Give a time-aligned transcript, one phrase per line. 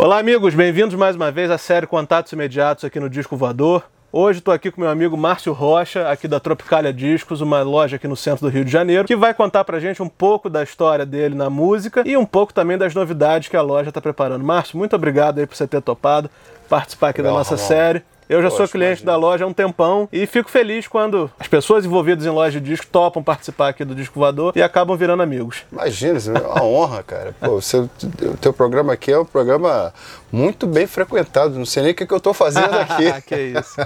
[0.00, 3.82] Olá, amigos, bem-vindos mais uma vez à série Contatos Imediatos aqui no Disco Voador.
[4.12, 8.06] Hoje estou aqui com meu amigo Márcio Rocha, aqui da Tropicália Discos, uma loja aqui
[8.06, 11.04] no centro do Rio de Janeiro, que vai contar pra gente um pouco da história
[11.04, 14.44] dele na música e um pouco também das novidades que a loja está preparando.
[14.44, 16.30] Márcio, muito obrigado aí por você ter topado
[16.68, 18.04] participar aqui da nossa série.
[18.28, 19.12] Eu já Poxa, sou cliente imagina.
[19.12, 22.66] da loja há um tempão e fico feliz quando as pessoas envolvidas em loja de
[22.70, 25.62] disco topam participar aqui do Disco Voador e acabam virando amigos.
[25.72, 27.34] Imagina, é uma honra, cara.
[27.40, 29.94] Pô, o teu programa aqui é um programa
[30.30, 31.58] muito bem frequentado.
[31.58, 33.22] Não sei nem o que, que eu estou fazendo aqui.
[33.22, 33.76] que isso.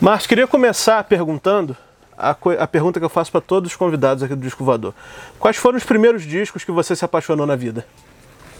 [0.00, 1.74] Márcio, queria começar perguntando
[2.16, 4.92] a, a pergunta que eu faço para todos os convidados aqui do Disco Voador.
[5.38, 7.86] Quais foram os primeiros discos que você se apaixonou na vida?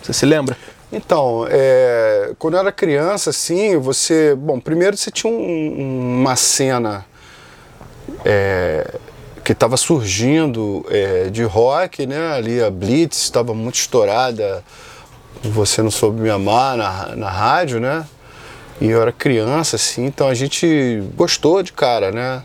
[0.03, 0.57] Você se lembra?
[0.93, 4.35] Então, é, quando eu era criança, assim, você.
[4.35, 7.07] Bom, primeiro você tinha um, uma cena
[8.23, 8.99] é,
[9.43, 12.33] que estava surgindo é, de rock, né?
[12.33, 14.63] Ali a Blitz estava muito estourada,
[15.43, 18.07] Você Não Soube Me Amar na, na rádio, né?
[18.79, 22.43] E eu era criança, assim, então a gente gostou de cara, né?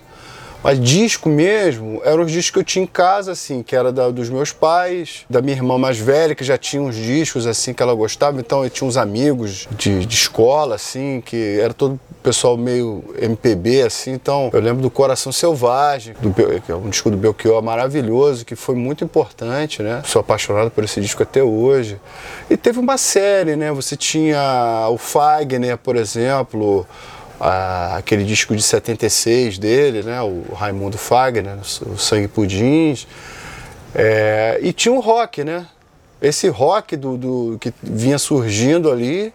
[0.63, 4.09] Mas disco mesmo, eram os discos que eu tinha em casa, assim, que era da,
[4.09, 7.81] dos meus pais, da minha irmã mais velha, que já tinha uns discos, assim, que
[7.81, 8.39] ela gostava.
[8.39, 13.83] Então eu tinha uns amigos de, de escola, assim, que era todo pessoal meio MPB,
[13.83, 14.11] assim.
[14.11, 18.55] Então eu lembro do Coração Selvagem, do, que é um disco do Belchior maravilhoso, que
[18.55, 20.02] foi muito importante, né?
[20.05, 21.99] Sou apaixonado por esse disco até hoje.
[22.49, 23.71] E teve uma série, né?
[23.71, 26.86] Você tinha o Fagner, por exemplo
[27.39, 33.07] aquele disco de 76 dele, né, o Raimundo Fagner, o Sangue Pudins.
[33.93, 35.65] É, e tinha o rock, né?
[36.21, 39.33] Esse rock do, do, que vinha surgindo ali,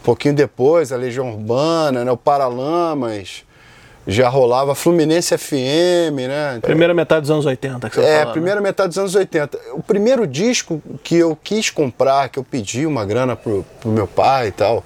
[0.00, 3.44] um pouquinho depois, a Legião Urbana, né, o Paralamas,
[4.06, 6.58] já rolava Fluminense FM, né?
[6.62, 8.68] Primeira metade dos anos 80 que você É, primeira né?
[8.68, 9.58] metade dos anos 80.
[9.72, 14.06] O primeiro disco que eu quis comprar, que eu pedi uma grana pro, pro meu
[14.06, 14.84] pai e tal,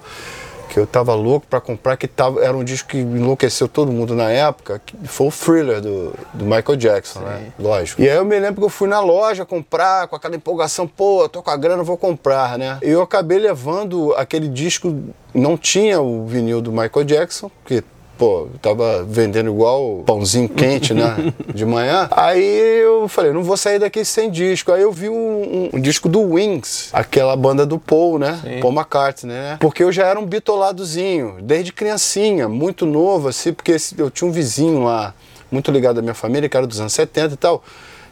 [0.71, 4.15] que eu tava louco para comprar, que tava, era um disco que enlouqueceu todo mundo
[4.15, 7.37] na época, que foi o Thriller do, do Michael Jackson, né?
[7.37, 7.43] Sim.
[7.43, 7.51] né?
[7.59, 8.01] Lógico.
[8.01, 11.27] E aí eu me lembro que eu fui na loja comprar, com aquela empolgação, pô,
[11.27, 12.77] tô com a grana, vou comprar, né?
[12.81, 14.97] E eu acabei levando aquele disco,
[15.33, 17.83] não tinha o vinil do Michael Jackson, porque
[18.21, 21.33] pô, tava vendendo igual pãozinho quente, né?
[21.55, 22.07] De manhã.
[22.11, 24.71] Aí eu falei, não vou sair daqui sem disco.
[24.71, 28.39] Aí eu vi um, um, um disco do Wings, aquela banda do Paul, né?
[28.43, 28.59] Sim.
[28.59, 29.57] Paul McCartney, né?
[29.59, 34.31] Porque eu já era um bitoladozinho, desde criancinha, muito novo, assim, porque eu tinha um
[34.31, 35.15] vizinho lá,
[35.51, 37.63] muito ligado à minha família, que era dos anos 70 e tal.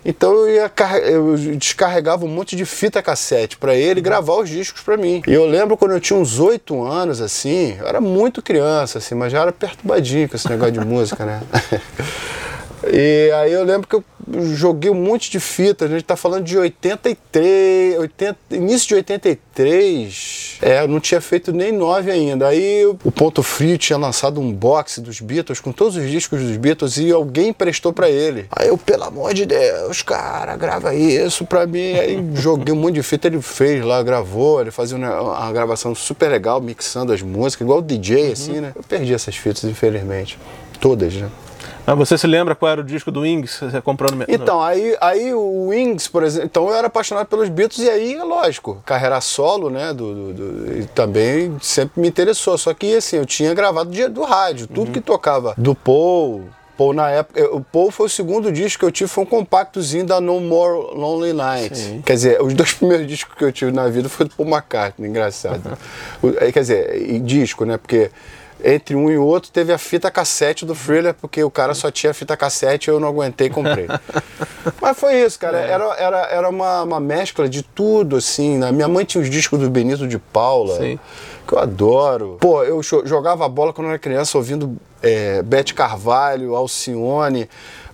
[0.04, 0.72] Então eu, ia,
[1.04, 5.22] eu descarregava um monte de fita cassete para ele gravar os discos para mim.
[5.28, 9.16] E eu lembro quando eu tinha uns oito anos, assim, eu era muito criança, assim,
[9.16, 11.42] mas já era perturbadinho com esse negócio de música, né?
[12.88, 14.04] E aí eu lembro que eu
[14.54, 20.58] joguei um monte de fita, a gente tá falando de 83, 80, início de 83.
[20.62, 22.48] É, eu não tinha feito nem nove ainda.
[22.48, 26.58] Aí o Ponto Frio tinha lançado um box dos Beatles com todos os discos dos
[26.58, 28.46] Beatles e alguém prestou para ele.
[28.52, 31.94] Aí eu, pelo amor de Deus, cara, grava isso pra mim.
[31.94, 35.96] Aí joguei um monte de fita, ele fez lá, gravou, ele fazia uma, uma gravação
[35.96, 38.32] super legal, mixando as músicas, igual o DJ, uhum.
[38.32, 38.74] assim, né?
[38.76, 40.38] Eu perdi essas fitas, infelizmente.
[40.80, 41.30] Todas, né?
[41.90, 44.96] Mas você se lembra qual era o disco do Wings você comprou no Então, aí,
[45.02, 48.80] aí o Wings, por exemplo, então eu era apaixonado pelos Beatles e aí, é lógico,
[48.86, 53.56] carreira solo, né, do, do, do também sempre me interessou, só que assim, eu tinha
[53.56, 54.94] gravado do, do rádio, tudo uhum.
[54.94, 56.44] que tocava do Paul,
[56.78, 60.06] Paul na época, o Paul foi o segundo disco que eu tive, foi um compactozinho
[60.06, 61.78] da No More Lonely Nights.
[61.78, 62.02] Sim.
[62.06, 65.10] Quer dizer, os dois primeiros discos que eu tive na vida foi do Paul McCartney,
[65.10, 65.62] engraçado.
[66.24, 66.34] Uhum.
[66.34, 68.12] Quer dizer, disco, né, porque
[68.64, 71.90] entre um e o outro teve a fita cassete do Thriller, porque o cara só
[71.90, 73.88] tinha fita cassete e eu não aguentei e comprei.
[74.82, 75.60] Mas foi isso, cara.
[75.60, 75.70] É.
[75.70, 78.58] Era, era, era uma, uma mescla de tudo, assim.
[78.58, 78.72] Né?
[78.72, 81.00] Minha mãe tinha os discos do Benito de Paula, Sim.
[81.48, 82.38] que eu adoro.
[82.40, 87.50] Pô, eu jogava bola quando eu era criança ouvindo é, Bete Carvalho, Alcione.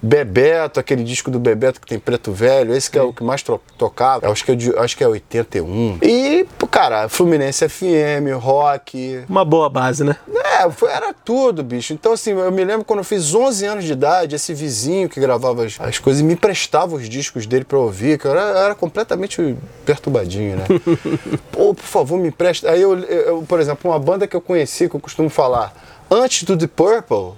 [0.05, 3.03] Bebeto, aquele disco do Bebeto que tem preto velho, esse que Sim.
[3.03, 3.43] é o que mais
[3.77, 5.97] tocava, acho que é, acho que é 81.
[6.01, 9.23] E, cara, Fluminense FM, rock.
[9.27, 10.15] Uma boa base, né?
[10.31, 11.91] É, foi, era tudo, bicho.
[11.91, 15.19] Então, assim, eu me lembro quando eu fiz 11 anos de idade, esse vizinho que
[15.19, 18.57] gravava as, as coisas me emprestava os discos dele pra ouvir, que eu era, eu
[18.57, 20.65] era completamente perturbadinho, né?
[21.51, 22.69] Pô, por favor, me empresta.
[22.69, 25.73] Aí eu, eu, por exemplo, uma banda que eu conheci, que eu costumo falar,
[26.11, 27.33] antes do The Purple,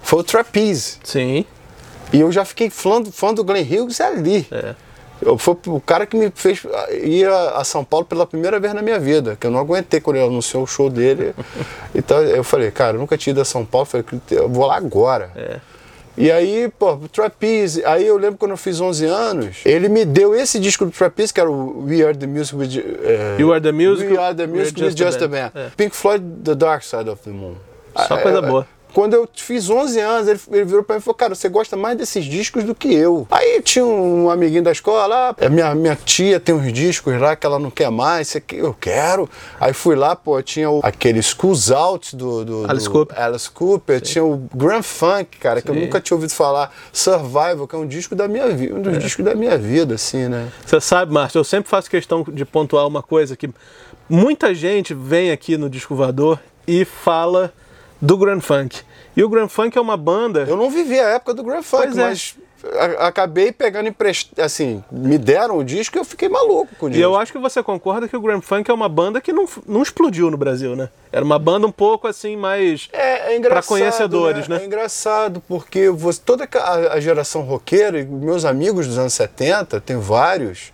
[0.00, 0.98] foi o Trapeze.
[1.04, 1.44] Sim.
[2.12, 4.46] E eu já fiquei fã, fã do Glenn Hughes ali.
[4.50, 4.74] É.
[5.20, 6.62] Eu, foi o cara que me fez
[7.02, 10.16] ir a, São Paulo pela primeira vez na minha vida, que eu não aguentei quando
[10.16, 11.34] ele anunciou o show dele.
[11.94, 14.76] então eu falei, cara, eu nunca tinha ido a São Paulo, falei, eu vou lá
[14.76, 15.30] agora.
[15.34, 15.56] É.
[16.18, 17.84] E aí, pô, Trapeze.
[17.84, 21.32] Aí eu lembro quando eu fiz 11 anos, ele me deu esse disco do Trapeze,
[21.32, 22.78] que era o We Are the Music with.
[22.78, 24.10] Uh, you Are the Music.
[24.10, 25.50] We Are the Music with Just a Band.
[25.54, 25.68] É.
[25.76, 27.56] Pink Floyd, The Dark Side of the Moon.
[28.08, 28.66] Só coisa boa.
[28.96, 31.76] Quando eu fiz 11 anos, ele, ele virou pra mim e falou: Cara, você gosta
[31.76, 33.28] mais desses discos do que eu.
[33.30, 37.44] Aí tinha um amiguinho da escola, ah, minha, minha tia tem uns discos lá que
[37.44, 39.28] ela não quer mais, você eu quero.
[39.60, 43.50] Aí fui lá, pô, tinha o, aquele Schools Out do, do, Alice do Cooper, Alice
[43.50, 45.76] Cooper tinha o Grand Funk, cara, que Sim.
[45.76, 46.74] eu nunca tinha ouvido falar.
[46.90, 48.98] Survival, que é um disco da minha vida, um dos é.
[48.98, 50.48] discos da minha vida, assim, né?
[50.64, 53.50] Você sabe, Márcio, eu sempre faço questão de pontuar uma coisa que
[54.08, 57.52] muita gente vem aqui no Disco Voador e fala
[58.00, 58.80] do Grand Funk.
[59.16, 60.44] E o Grand Funk é uma banda.
[60.48, 62.02] Eu não vivi a época do Grand Funk, pois é.
[62.02, 62.36] mas
[62.98, 67.00] acabei pegando emprestado, assim, me deram o disco e eu fiquei maluco com o disco.
[67.00, 69.46] E eu acho que você concorda que o Grand Funk é uma banda que não,
[69.66, 70.88] não explodiu no Brasil, né?
[71.12, 74.56] Era uma banda um pouco assim mais é, é para conhecedores, né?
[74.56, 74.62] né?
[74.62, 76.48] É engraçado porque você, toda
[76.90, 80.72] a, geração roqueira e meus amigos dos anos 70, tem vários,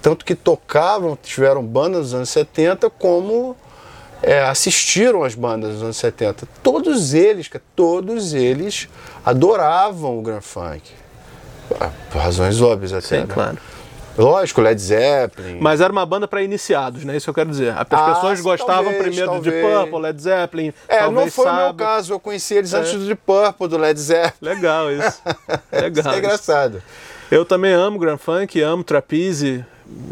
[0.00, 3.56] tanto que tocavam, tiveram bandas dos anos 70 como
[4.24, 6.48] é, assistiram as bandas dos anos 70.
[6.62, 8.88] Todos eles, todos eles
[9.24, 10.82] adoravam o Grand Funk.
[11.80, 13.06] Ah, por razões óbvias até.
[13.06, 13.26] Sim, né?
[13.32, 13.58] claro.
[14.16, 15.58] Lógico, Led Zeppelin.
[15.60, 17.16] Mas era uma banda para iniciados, né?
[17.16, 17.70] Isso eu quero dizer.
[17.70, 19.54] As ah, pessoas gostavam talvez, primeiro talvez.
[19.54, 20.72] de Purple, Led Zeppelin.
[20.88, 22.12] É, não foi o meu caso.
[22.14, 22.78] Eu conheci eles é.
[22.78, 24.54] antes do de Purple, do Led Zeppelin.
[24.54, 25.20] Legal isso.
[25.72, 26.04] Legal.
[26.04, 26.82] isso é engraçado.
[27.30, 29.64] Eu também amo Grand Funk, amo Trapeze.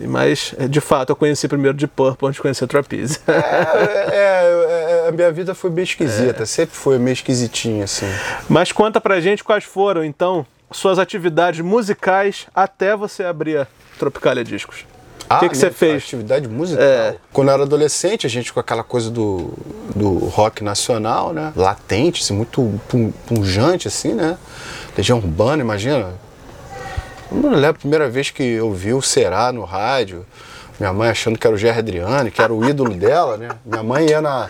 [0.07, 3.19] Mas, de fato, eu conheci primeiro de Purple antes de conhecer Trapeze.
[3.27, 8.07] É, é, é, a minha vida foi bem esquisita, sempre foi meio esquisitinha, assim.
[8.49, 13.67] Mas conta pra gente quais foram, então, suas atividades musicais até você abrir a
[13.99, 14.85] Tropicalia Discos.
[15.29, 16.03] Ah, o que, que você fez?
[16.03, 16.85] Atividade musical.
[16.85, 17.17] É.
[17.33, 19.55] Quando eu era adolescente, a gente com aquela coisa do,
[19.97, 21.53] do rock nacional, né?
[21.57, 22.81] Latente, assim, muito
[23.27, 24.37] punjante, assim, né?
[24.97, 26.13] Legião Urbana, imagina
[27.35, 30.27] não lembro a primeira vez que eu vi o Será no rádio,
[30.79, 33.49] minha mãe achando que era o Gerry Adriane, que era o ídolo dela, né?
[33.65, 34.49] Minha mãe ia na.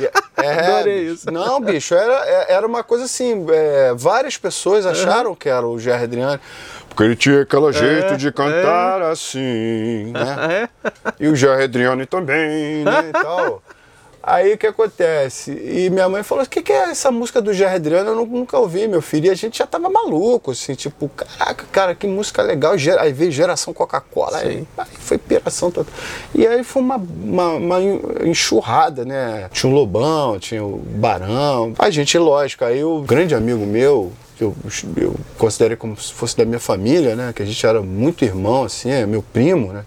[0.00, 0.10] Ia,
[0.42, 1.30] é, Adorei isso.
[1.30, 3.46] Não, bicho, era, é, era uma coisa assim.
[3.48, 5.36] É, várias pessoas acharam uhum.
[5.36, 6.40] que era o Gerry Adriane.
[6.88, 9.10] Porque ele tinha aquele é, jeito de cantar é.
[9.10, 10.68] assim, né?
[11.04, 11.12] É.
[11.20, 13.10] E o Gerry Adriane também, né?
[13.10, 13.62] E tal.
[14.22, 15.50] Aí o que acontece?
[15.50, 18.10] E minha mãe falou: o que, que é essa música do Jair Adriano?
[18.10, 19.26] Eu nunca ouvi, meu filho.
[19.26, 22.74] E a gente já tava maluco, assim, tipo, caraca, cara, que música legal.
[22.98, 25.88] Aí veio geração Coca-Cola, aí, aí, foi piração toda.
[26.34, 27.80] E aí foi uma, uma, uma,
[28.22, 29.48] enxurrada, né?
[29.52, 31.72] Tinha o Lobão, tinha o Barão.
[31.78, 34.54] A gente, lógico, aí o grande amigo meu, que eu,
[34.98, 37.32] eu considerei como se fosse da minha família, né?
[37.34, 39.82] Que a gente era muito irmão, assim, é meu primo, né?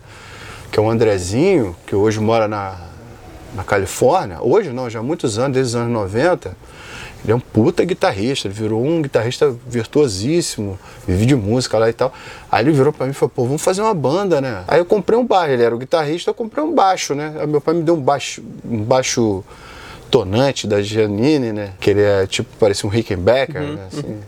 [0.71, 2.92] Que é o Andrezinho, que hoje mora na
[3.55, 6.55] na Califórnia, hoje não, já há muitos anos, desde os anos 90,
[7.23, 10.77] ele é um puta guitarrista, ele virou um guitarrista virtuosíssimo,
[11.07, 12.13] vive de música lá e tal.
[12.51, 14.63] Aí ele virou para mim e falou, pô, vamos fazer uma banda, né?
[14.67, 17.33] Aí eu comprei um baixo, ele era o guitarrista, eu comprei um baixo, né?
[17.39, 19.43] Aí meu pai me deu um baixo, um baixo
[20.11, 21.73] tonante da Giannini, né?
[21.79, 23.73] Que ele é tipo, parecia um Rickenbacker, uhum.
[23.73, 23.87] né?
[23.87, 24.19] Assim,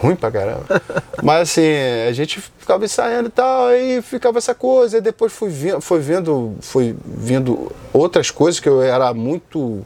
[0.00, 0.64] ruim pra caramba.
[1.22, 1.66] Mas assim,
[2.08, 6.00] a gente ficava ensaiando e tal, aí ficava essa coisa, e depois fui vendo, foi
[6.00, 9.84] vendo, foi vendo outras coisas que eu era muito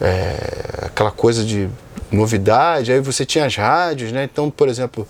[0.00, 1.68] é, aquela coisa de
[2.10, 4.24] novidade, aí você tinha as rádios, né?
[4.24, 5.06] Então, por exemplo,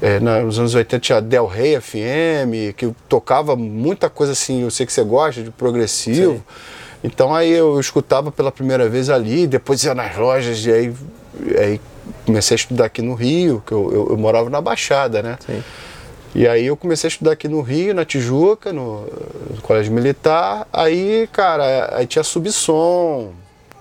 [0.00, 4.86] é, nos anos 80 tinha Del Rey FM, que tocava muita coisa assim, eu sei
[4.86, 6.34] que você gosta, de progressivo.
[6.34, 6.42] Sim.
[7.02, 10.94] Então aí eu escutava pela primeira vez ali, depois ia nas lojas e aí,
[11.58, 11.80] aí
[12.26, 15.38] comecei a estudar aqui no Rio, que eu, eu, eu morava na Baixada, né?
[15.44, 15.62] Sim.
[16.34, 19.00] E aí eu comecei a estudar aqui no Rio, na Tijuca, no,
[19.54, 20.66] no Colégio Militar.
[20.72, 23.32] Aí, cara, aí tinha Subsom,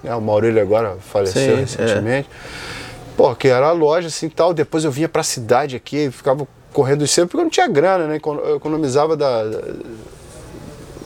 [0.04, 0.16] né?
[0.16, 1.56] o Maurílio agora faleceu Sim, é.
[1.56, 2.28] recentemente.
[2.32, 2.90] É.
[3.16, 4.54] Pô, que era a loja assim tal.
[4.54, 8.20] Depois eu vinha pra cidade aqui, ficava correndo sempre, porque eu não tinha grana, né?
[8.26, 9.44] Eu economizava da,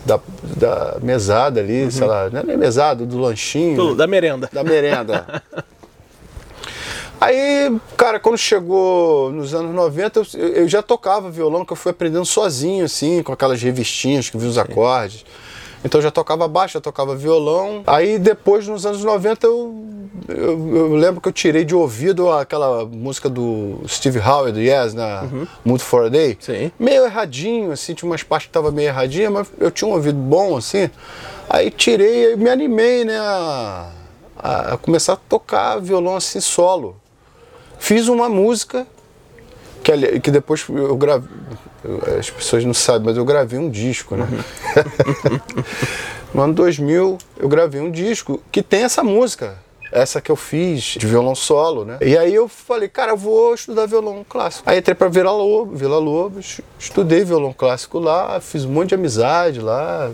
[0.06, 0.20] da,
[0.56, 1.92] da mesada ali, uhum.
[1.92, 3.76] sei lá, não é nem mesada, do lanchinho.
[3.76, 4.50] Tudo, da merenda.
[4.52, 5.44] Da merenda.
[7.24, 11.92] Aí, cara, quando chegou nos anos 90, eu, eu, já tocava violão, que eu fui
[11.92, 15.24] aprendendo sozinho, assim, com aquelas revistinhas que vi os acordes.
[15.86, 17.82] Então eu já tocava baixo, já tocava violão.
[17.88, 19.86] Aí depois, nos anos 90, eu,
[20.28, 24.94] eu, eu, lembro que eu tirei de ouvido aquela música do Steve Howe, do Yes,
[24.94, 25.48] na uhum.
[25.64, 26.38] Mood for a Day.
[26.42, 26.74] Sim.
[26.78, 30.20] Meio erradinho, assim, tinha umas partes que estavam meio erradinhas, mas eu tinha um ouvido
[30.20, 30.90] bom, assim.
[31.50, 33.92] Aí tirei e me animei, né, a,
[34.36, 37.02] a começar a tocar violão assim solo.
[37.84, 38.88] Fiz uma música
[39.84, 41.30] que, que depois eu gravei.
[42.18, 44.26] As pessoas não sabem, mas eu gravei um disco, né?
[44.26, 45.40] Uhum.
[46.34, 49.58] no ano 2000 eu gravei um disco que tem essa música.
[49.92, 51.98] essa que eu fiz de violão solo, né?
[52.00, 54.64] E aí eu falei, cara, eu vou estudar violão clássico.
[54.66, 58.96] Aí entrei pra Vila Lobo, Vila Lobos, estudei violão clássico lá, fiz um monte de
[58.96, 60.10] amizade lá,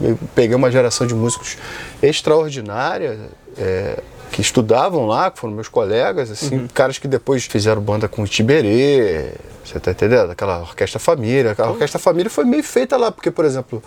[0.00, 1.58] eu peguei uma geração de músicos
[2.02, 3.30] extraordinária.
[3.56, 6.68] É, que estudavam lá, que foram meus colegas, assim, uhum.
[6.72, 9.32] caras que depois fizeram banda com o Tiberê,
[9.64, 10.30] você tá entendendo?
[10.30, 11.54] Aquela Orquestra Família.
[11.58, 13.82] A Orquestra Família foi meio feita lá, porque, por exemplo,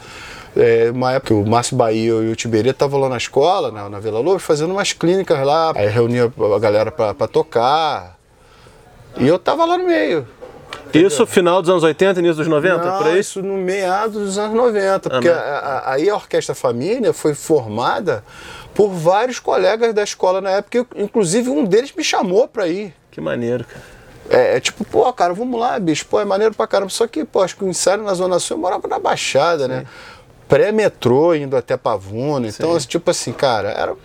[0.55, 3.99] é, uma época o Márcio Bahia e o Tiberê estavam lá na escola, na, na
[3.99, 8.17] Vila Lobos, fazendo umas clínicas lá, aí reunia a galera para tocar.
[9.17, 10.27] E eu tava lá no meio.
[10.93, 13.19] Isso final dos anos 80, início dos 90, Não, por aí?
[13.19, 18.23] Isso no meados dos anos 90, porque a, a, aí a Orquestra Família foi formada
[18.73, 22.93] por vários colegas da escola na época, inclusive um deles me chamou para ir.
[23.09, 24.01] Que maneiro, cara.
[24.29, 26.89] É, é, tipo, pô, cara, vamos lá, bicho, pô, é maneiro pra caramba.
[26.89, 29.79] Só que, pô, acho que o ensaio na Zona Sul eu morava na Baixada, né?
[29.79, 29.83] Sim.
[29.83, 29.89] né?
[30.47, 32.47] Pré-metrô, indo até Pavuna.
[32.47, 33.95] Então, assim, tipo assim, cara, era.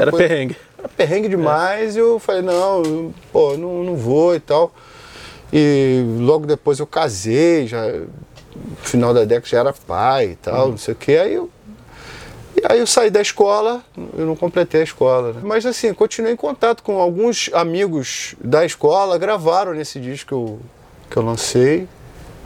[0.00, 0.56] era coisa, perrengue.
[0.78, 1.96] Era perrengue demais.
[1.96, 1.98] É.
[1.98, 4.72] E eu falei, não, pô, não, não vou e tal.
[5.52, 7.86] E logo depois eu casei, já.
[7.86, 10.70] No final da década já era pai e tal, uhum.
[10.72, 11.12] não sei o quê.
[11.12, 11.50] Aí eu
[12.60, 13.82] e aí eu saí da escola,
[14.18, 15.32] eu não completei a escola.
[15.32, 15.40] Né?
[15.42, 20.60] Mas assim, continuei em contato com alguns amigos da escola, gravaram nesse disco que eu,
[21.10, 21.88] que eu lancei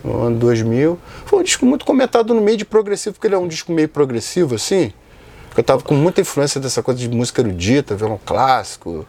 [0.04, 0.98] no ano 2000.
[1.24, 3.88] Foi um disco muito comentado no meio de progressivo, porque ele é um disco meio
[3.88, 4.92] progressivo assim.
[5.56, 9.06] Eu tava com muita influência dessa coisa de música erudita, violão clássico.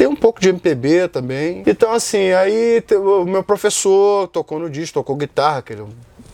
[0.00, 1.62] Tem um pouco de MPB também.
[1.66, 5.84] Então, assim, aí o meu professor tocou no disco, tocou guitarra, que ele é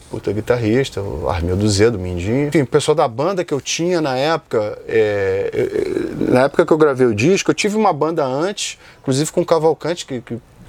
[0.08, 2.46] puta guitarrista, o Armildo do Mindinho.
[2.46, 5.50] Enfim, o pessoal da banda que eu tinha na época, é,
[6.16, 9.44] na época que eu gravei o disco, eu tive uma banda antes, inclusive com o
[9.44, 10.22] Cavalcante, que,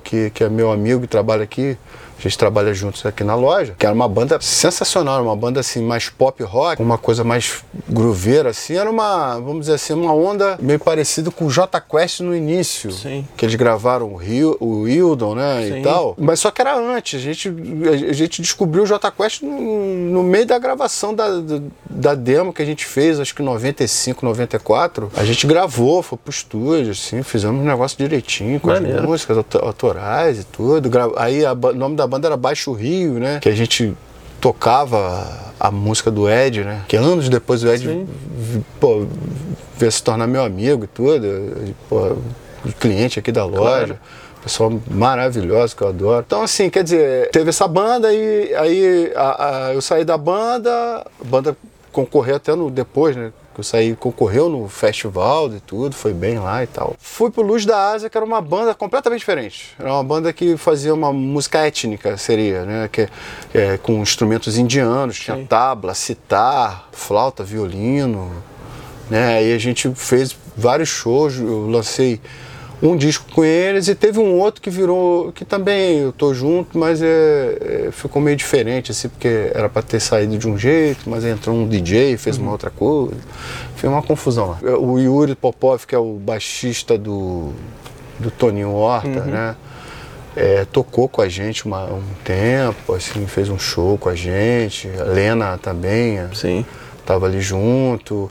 [0.04, 1.78] que, que é meu amigo e trabalha aqui,
[2.20, 5.82] a gente trabalha juntos aqui na loja, que era uma banda sensacional, uma banda assim
[5.82, 10.58] mais pop rock, uma coisa mais grooveira assim, era uma, vamos dizer assim, uma onda
[10.62, 13.28] meio parecida com o J Quest no início, Sim.
[13.36, 15.80] que eles gravaram o Rio, o Wildon, né, Sim.
[15.80, 16.16] e tal.
[16.18, 17.54] Mas só que era antes, a gente
[18.10, 21.28] a gente descobriu o J Quest no, no meio da gravação da,
[21.90, 25.12] da, demo que a gente fez, acho que em 95, 94.
[25.16, 29.00] A gente gravou, foi pro estúdio, assim, fizemos um negócio direitinho com Maneiro.
[29.00, 30.90] as músicas autorais e tudo.
[31.16, 33.40] Aí o nome da banda era Baixo Rio, né?
[33.40, 33.96] Que a gente
[34.40, 36.84] tocava a música do Ed, né?
[36.88, 38.08] Que anos depois o Ed
[38.80, 39.06] pô,
[39.78, 41.76] veio se tornar meu amigo e tudo.
[41.90, 42.16] Pô,
[42.80, 43.60] cliente aqui da loja.
[43.62, 44.00] Claro.
[44.44, 46.24] Pessoal maravilhoso que eu adoro.
[46.26, 51.06] Então, assim, quer dizer, teve essa banda e aí a, a, eu saí da banda,
[51.20, 51.58] a banda
[51.92, 53.32] concorreu até no depois, né?
[53.58, 56.96] Eu saí, concorreu no festival e tudo, foi bem lá e tal.
[57.00, 59.76] Fui pro Luz da Ásia, que era uma banda completamente diferente.
[59.80, 62.90] Era uma banda que fazia uma música étnica, seria, né?
[62.92, 63.10] Que,
[63.54, 65.46] é, com instrumentos indianos, tinha Sim.
[65.46, 68.32] tabla, citar, flauta, violino,
[69.10, 69.38] né?
[69.38, 72.22] Aí a gente fez vários shows, eu lancei
[72.82, 76.78] um disco com eles e teve um outro que virou, que também eu tô junto,
[76.78, 81.10] mas é, é ficou meio diferente, assim, porque era para ter saído de um jeito,
[81.10, 82.44] mas entrou um DJ, fez uhum.
[82.44, 83.16] uma outra coisa.
[83.76, 84.78] Foi uma confusão lá.
[84.78, 87.52] O Yuri Popov, que é o baixista do,
[88.20, 89.26] do Toninho Horta, uhum.
[89.26, 89.56] né?
[90.36, 94.88] É, tocou com a gente uma, um tempo, assim, fez um show com a gente.
[95.00, 96.20] A Lena também.
[96.36, 96.64] Sim.
[97.04, 98.30] Tava ali junto.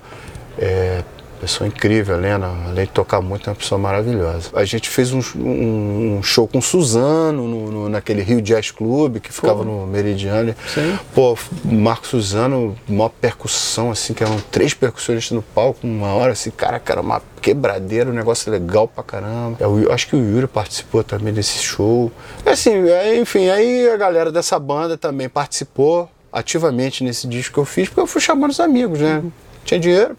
[0.57, 1.03] É,
[1.41, 4.51] Pessoa incrível, a Lena, além de tocar muito, é uma pessoa maravilhosa.
[4.55, 9.19] A gente fez um, um, um show com Suzano no, no, naquele Rio Jazz Club,
[9.19, 9.65] que ficava Pô.
[9.65, 10.55] no Meridiano.
[10.67, 10.99] Sim.
[11.15, 16.51] Pô, Marco Suzano, uma percussão, assim, que eram três percussionistas no palco, uma hora, assim,
[16.51, 19.57] cara, cara, uma quebradeira, um negócio legal pra caramba.
[19.61, 22.11] Eu, acho que o Yuri participou também desse show.
[22.45, 22.73] Assim,
[23.21, 28.01] enfim, aí a galera dessa banda também participou ativamente nesse disco que eu fiz, porque
[28.01, 29.21] eu fui chamando os amigos, né?
[29.23, 30.17] Uhum tinha dinheiro,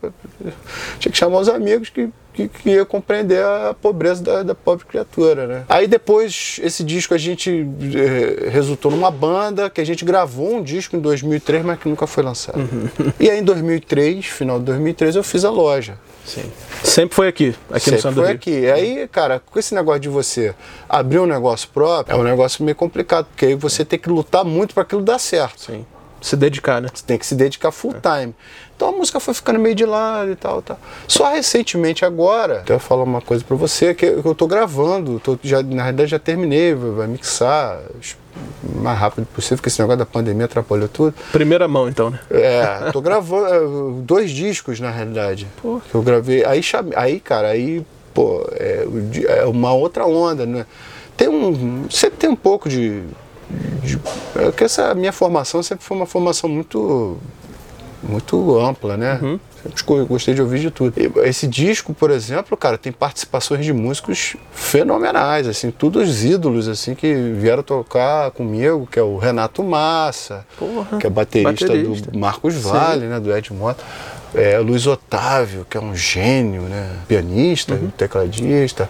[0.99, 4.85] tinha que chamar os amigos que, que, que ia compreender a pobreza da, da, pobre
[4.85, 5.63] criatura, né?
[5.69, 10.61] Aí depois, esse disco a gente eh, resultou numa banda, que a gente gravou um
[10.61, 12.59] disco em 2003, mas que nunca foi lançado.
[12.59, 13.13] Uhum.
[13.19, 15.97] E aí em 2003, final de 2003, eu fiz a loja.
[16.25, 16.43] Sim.
[16.83, 18.51] Sempre foi aqui, aqui Sempre no Santo foi aqui.
[18.51, 20.53] E aí, cara, com esse negócio de você
[20.89, 24.43] abrir um negócio próprio, é um negócio meio complicado, porque aí você tem que lutar
[24.43, 25.61] muito para aquilo dar certo.
[25.61, 25.85] Sim.
[26.21, 26.89] Se dedicar, né?
[26.93, 28.33] Você tem que se dedicar full time.
[28.75, 30.79] Então a música foi ficando meio de lado e tal, tal.
[31.07, 35.63] Só recentemente agora, eu falar uma coisa para você que eu tô gravando, tô, já,
[35.63, 37.79] na realidade já terminei, vai mixar
[38.63, 41.13] o mais rápido possível, porque esse negócio da pandemia atrapalhou tudo.
[41.31, 42.19] Primeira mão então, né?
[42.29, 45.47] É, tô gravando é, dois discos na realidade.
[45.61, 45.81] Pô.
[45.89, 46.45] Que eu gravei.
[46.45, 46.61] Aí,
[46.95, 48.85] aí cara, aí, pô, é,
[49.39, 50.65] é uma outra onda, né?
[51.15, 51.89] Tem um.
[51.89, 53.01] Sempre tem um pouco de.
[53.83, 53.99] De
[54.35, 57.17] é, que essa minha formação sempre foi uma formação muito
[58.01, 59.19] muito ampla, né?
[59.21, 59.39] Uhum.
[59.75, 60.93] Sempre gostei de ouvir de tudo.
[61.23, 66.93] Esse disco, por exemplo, cara, tem participações de músicos fenomenais, assim, todos os ídolos, assim,
[66.95, 72.11] que vieram tocar comigo, que é o Renato Massa, Porra, que é baterista, baterista.
[72.11, 73.07] do Marcos Vale, Sim.
[73.07, 73.83] né, do Ed Mota.
[74.35, 77.89] É, Luiz Otávio, que é um gênio, né, pianista, uhum.
[77.89, 78.89] tecladista.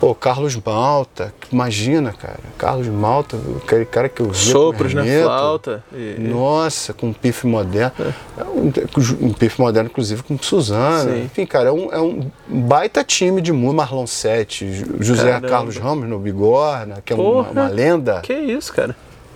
[0.00, 2.40] Pô, Carlos Malta, imagina, cara.
[2.58, 5.22] Carlos Malta, aquele cara que eu via Sopros né?
[5.22, 5.84] flauta.
[5.92, 7.92] E, Nossa, com um pife moderno.
[8.00, 8.40] É.
[8.40, 8.72] é um,
[9.20, 11.12] um pife moderno, inclusive, com Suzana.
[11.12, 11.24] Sim.
[11.24, 13.74] Enfim, cara, é um, é um baita time de música.
[13.74, 15.48] Marlon Sete, José Caramba.
[15.48, 18.20] Carlos Ramos no Bigorna, que é uma, uma lenda.
[18.20, 18.94] Que isso, cara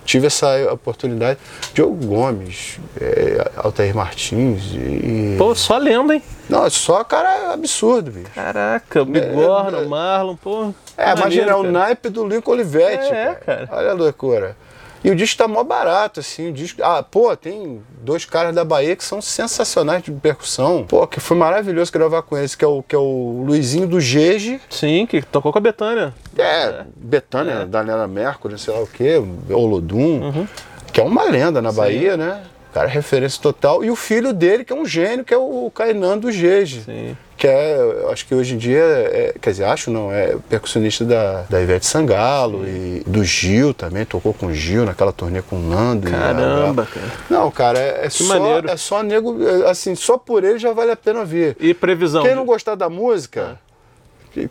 [0.09, 1.39] tive essa oportunidade.
[1.73, 5.35] Diogo Gomes, é, Altair Martins e.
[5.37, 6.23] Pô, só lenda, hein?
[6.49, 8.31] Não, só cara absurdo, bicho.
[8.33, 10.73] Caraca, Bigorna, é, é, Marlon, pô.
[10.97, 13.13] É, imagina, é o naipe do Lincoln Olivetti.
[13.13, 13.67] É, cara.
[13.67, 13.69] cara.
[13.71, 14.57] Olha a loucura.
[15.03, 16.49] E o disco tá mó barato, assim.
[16.49, 16.83] O disco.
[16.83, 20.85] Ah, pô, tem dois caras da Bahia que são sensacionais de percussão.
[20.87, 23.99] Pô, que foi maravilhoso gravar com eles, que é o, que é o Luizinho do
[23.99, 24.59] Gege.
[24.69, 26.13] Sim, que tocou com a Betânia.
[26.37, 26.85] É, é.
[26.95, 27.65] Betânia, é.
[27.65, 30.47] Daniela Mercury, sei lá o quê, Olodum, uhum.
[30.91, 31.77] que é uma lenda na Sim.
[31.77, 32.43] Bahia, né?
[32.73, 33.83] Cara, referência total.
[33.83, 36.81] E o filho dele, que é um gênio, que é o Kainan do Gege.
[36.81, 41.05] Sim que é, acho que hoje em dia, é, quer dizer, acho não, é percussionista
[41.05, 45.55] da, da Ivete Sangalo e do Gil também, tocou com o Gil naquela turnê com
[45.55, 46.11] o Nando.
[46.11, 47.07] Caramba, cara.
[47.29, 48.69] Não, cara, é, é só, maneiro.
[48.69, 51.55] é só nego, é, assim, só por ele já vale a pena ver.
[51.61, 52.23] E previsão?
[52.23, 53.57] Quem não gostar da música...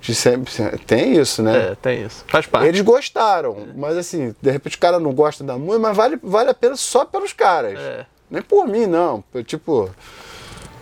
[0.02, 0.50] Sempre,
[0.86, 1.68] tem isso, né?
[1.70, 2.24] É, tem isso.
[2.26, 2.66] Faz parte.
[2.66, 3.72] Eles gostaram, é.
[3.76, 6.74] mas assim, de repente o cara não gosta da música, mas vale, vale a pena
[6.74, 7.78] só pelos caras.
[7.78, 8.06] É.
[8.30, 9.22] Nem por mim, não.
[9.46, 9.88] Tipo,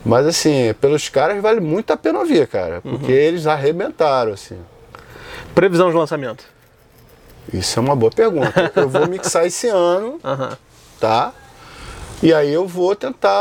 [0.07, 2.81] mas assim, pelos caras vale muito a pena ouvir, cara.
[2.81, 3.19] Porque uhum.
[3.19, 4.57] eles arrebentaram, assim.
[5.53, 6.45] Previsão de lançamento?
[7.53, 8.73] Isso é uma boa pergunta.
[8.77, 10.57] eu vou mixar esse ano, uhum.
[11.01, 11.33] tá?
[12.23, 13.35] E aí eu vou tentar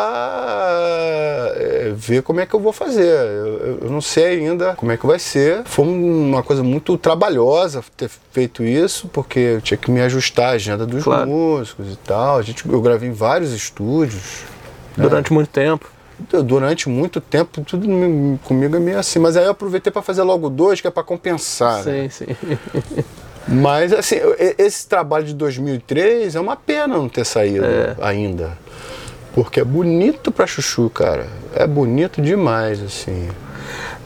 [1.56, 3.08] é, ver como é que eu vou fazer.
[3.08, 5.64] Eu, eu, não sei ainda como é que vai ser.
[5.66, 10.52] Foi uma coisa muito trabalhosa ter feito isso, porque eu tinha que me ajustar à
[10.52, 11.28] agenda dos claro.
[11.28, 12.38] músicos e tal.
[12.38, 14.44] A gente, eu gravei em vários estúdios.
[14.98, 15.36] Durante né?
[15.36, 15.95] muito tempo
[16.44, 17.88] durante muito tempo, tudo
[18.44, 19.20] comigo é meio assim.
[19.20, 21.84] Mas aí eu aproveitei para fazer logo dois, que é para compensar.
[21.84, 22.10] Sim, né?
[22.10, 22.26] sim.
[23.48, 24.16] Mas, assim,
[24.58, 27.96] esse trabalho de 2003 é uma pena não ter saído é.
[28.02, 28.58] ainda.
[29.36, 31.28] Porque é bonito para chuchu, cara.
[31.54, 33.30] É bonito demais, assim.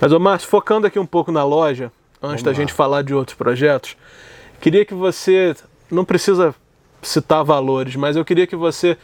[0.02, 2.56] Mas, ô Márcio, focando aqui um pouco na loja, antes Vamos da lá.
[2.56, 3.96] gente falar de outros projetos,
[4.60, 5.56] queria que você.
[5.90, 6.54] Não precisa
[7.02, 8.98] citar valores, mas eu queria que você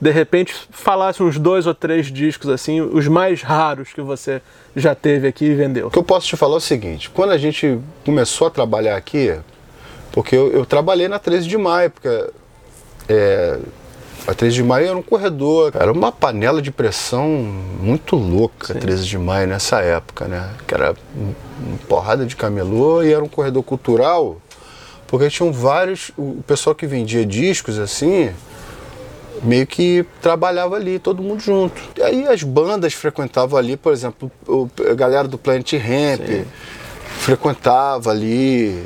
[0.00, 4.40] de repente falasse uns dois ou três discos assim, os mais raros que você
[4.74, 5.88] já teve aqui e vendeu.
[5.88, 8.96] O que eu posso te falar é o seguinte: quando a gente começou a trabalhar
[8.96, 9.36] aqui,
[10.12, 12.30] porque eu, eu trabalhei na 13 de maio, porque
[13.08, 13.58] é,
[14.26, 18.80] a 13 de maio era um corredor, era uma panela de pressão muito louca, Sim.
[18.80, 20.50] 13 de maio nessa época, né?
[20.66, 24.40] Que era uma porrada de camelô e era um corredor cultural,
[25.06, 28.30] porque tinham vários, o pessoal que vendia discos assim,
[29.42, 31.80] meio que trabalhava ali, todo mundo junto.
[31.96, 34.30] E aí as bandas frequentavam ali, por exemplo,
[34.88, 36.44] a galera do Planet Ramp Sim.
[37.18, 38.84] frequentava ali.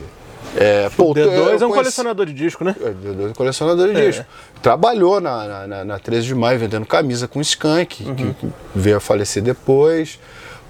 [0.57, 1.75] É, pô, o D2 é um conheci...
[1.75, 2.77] colecionador de disco, né?
[2.81, 4.07] É, D2 é um colecionador de é.
[4.07, 4.25] disco.
[4.63, 8.15] Trabalhou na, na, na 13 de maio vendendo camisa com Skank, uhum.
[8.15, 10.19] que, que, veio a falecer depois.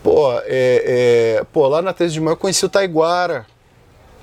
[0.02, 3.46] Pô, é, é, pô, lá na 13 de maio eu conheci o Taiguara.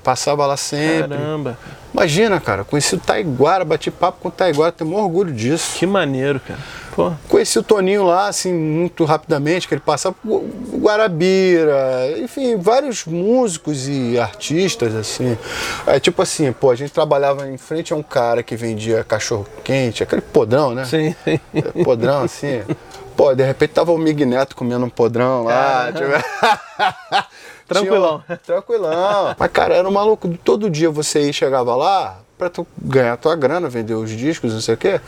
[0.02, 1.08] Passava lá sempre.
[1.08, 1.58] Caramba.
[1.92, 5.78] Imagina, cara, conheci o Taiguara, bati papo com o Taiguara, tenho maior orgulho disso.
[5.78, 6.58] Que maneiro, cara.
[6.94, 7.12] Pô.
[7.28, 13.88] Conheci o Toninho lá, assim, muito rapidamente, que ele passava por Guarabira, enfim, vários músicos
[13.88, 15.36] e artistas, assim.
[15.86, 19.46] É tipo assim, pô, a gente trabalhava em frente a um cara que vendia cachorro
[19.64, 20.84] quente, aquele podrão, né?
[20.84, 21.14] Sim.
[21.26, 21.38] É,
[21.84, 22.62] podrão, assim.
[23.16, 25.88] Pô, de repente tava o Mig Neto comendo um podrão lá.
[25.88, 25.92] É.
[25.92, 27.26] Tipo...
[27.66, 28.22] Tranquilão.
[28.44, 29.34] Tranquilão.
[29.38, 30.28] Mas, cara, era um maluco.
[30.44, 34.60] Todo dia você ia chegava lá pra tu ganhar tua grana, vender os discos, não
[34.60, 35.00] sei o quê.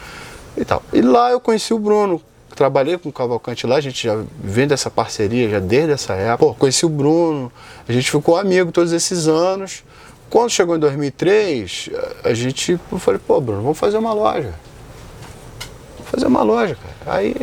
[0.57, 0.83] E tal.
[0.93, 2.23] E lá eu conheci o Bruno.
[2.55, 6.39] Trabalhei com o Cavalcante lá, a gente já vem dessa parceria já desde essa época.
[6.39, 7.51] Pô, conheci o Bruno,
[7.89, 9.83] a gente ficou amigo todos esses anos.
[10.31, 11.91] Quando chegou em 2003,
[12.23, 14.55] a gente, eu falei, pô, Bruno, vamos fazer uma loja.
[15.97, 17.17] Vamos fazer uma loja, cara.
[17.17, 17.35] Aí,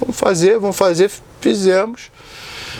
[0.00, 2.10] vamos fazer, vamos fazer, fizemos.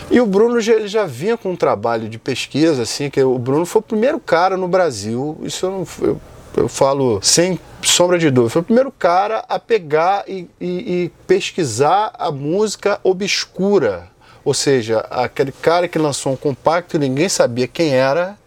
[0.09, 3.37] E o Bruno já, ele já vinha com um trabalho de pesquisa, assim, que o
[3.37, 6.21] Bruno foi o primeiro cara no Brasil, isso eu, não, eu,
[6.55, 11.11] eu falo sem sombra de dúvida, foi o primeiro cara a pegar e, e, e
[11.25, 14.09] pesquisar a música obscura.
[14.45, 18.37] Ou seja, aquele cara que lançou um compacto e ninguém sabia quem era,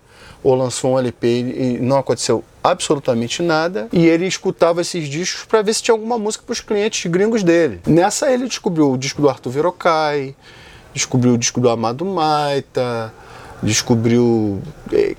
[0.42, 3.88] ou lançou um LP e não aconteceu absolutamente nada.
[3.92, 7.42] E ele escutava esses discos para ver se tinha alguma música para os clientes gringos
[7.42, 7.81] dele.
[7.87, 10.35] Nessa ele descobriu o disco do Arthur Verocai,
[10.92, 13.12] descobriu o disco do Amado Maita,
[13.62, 14.62] descobriu,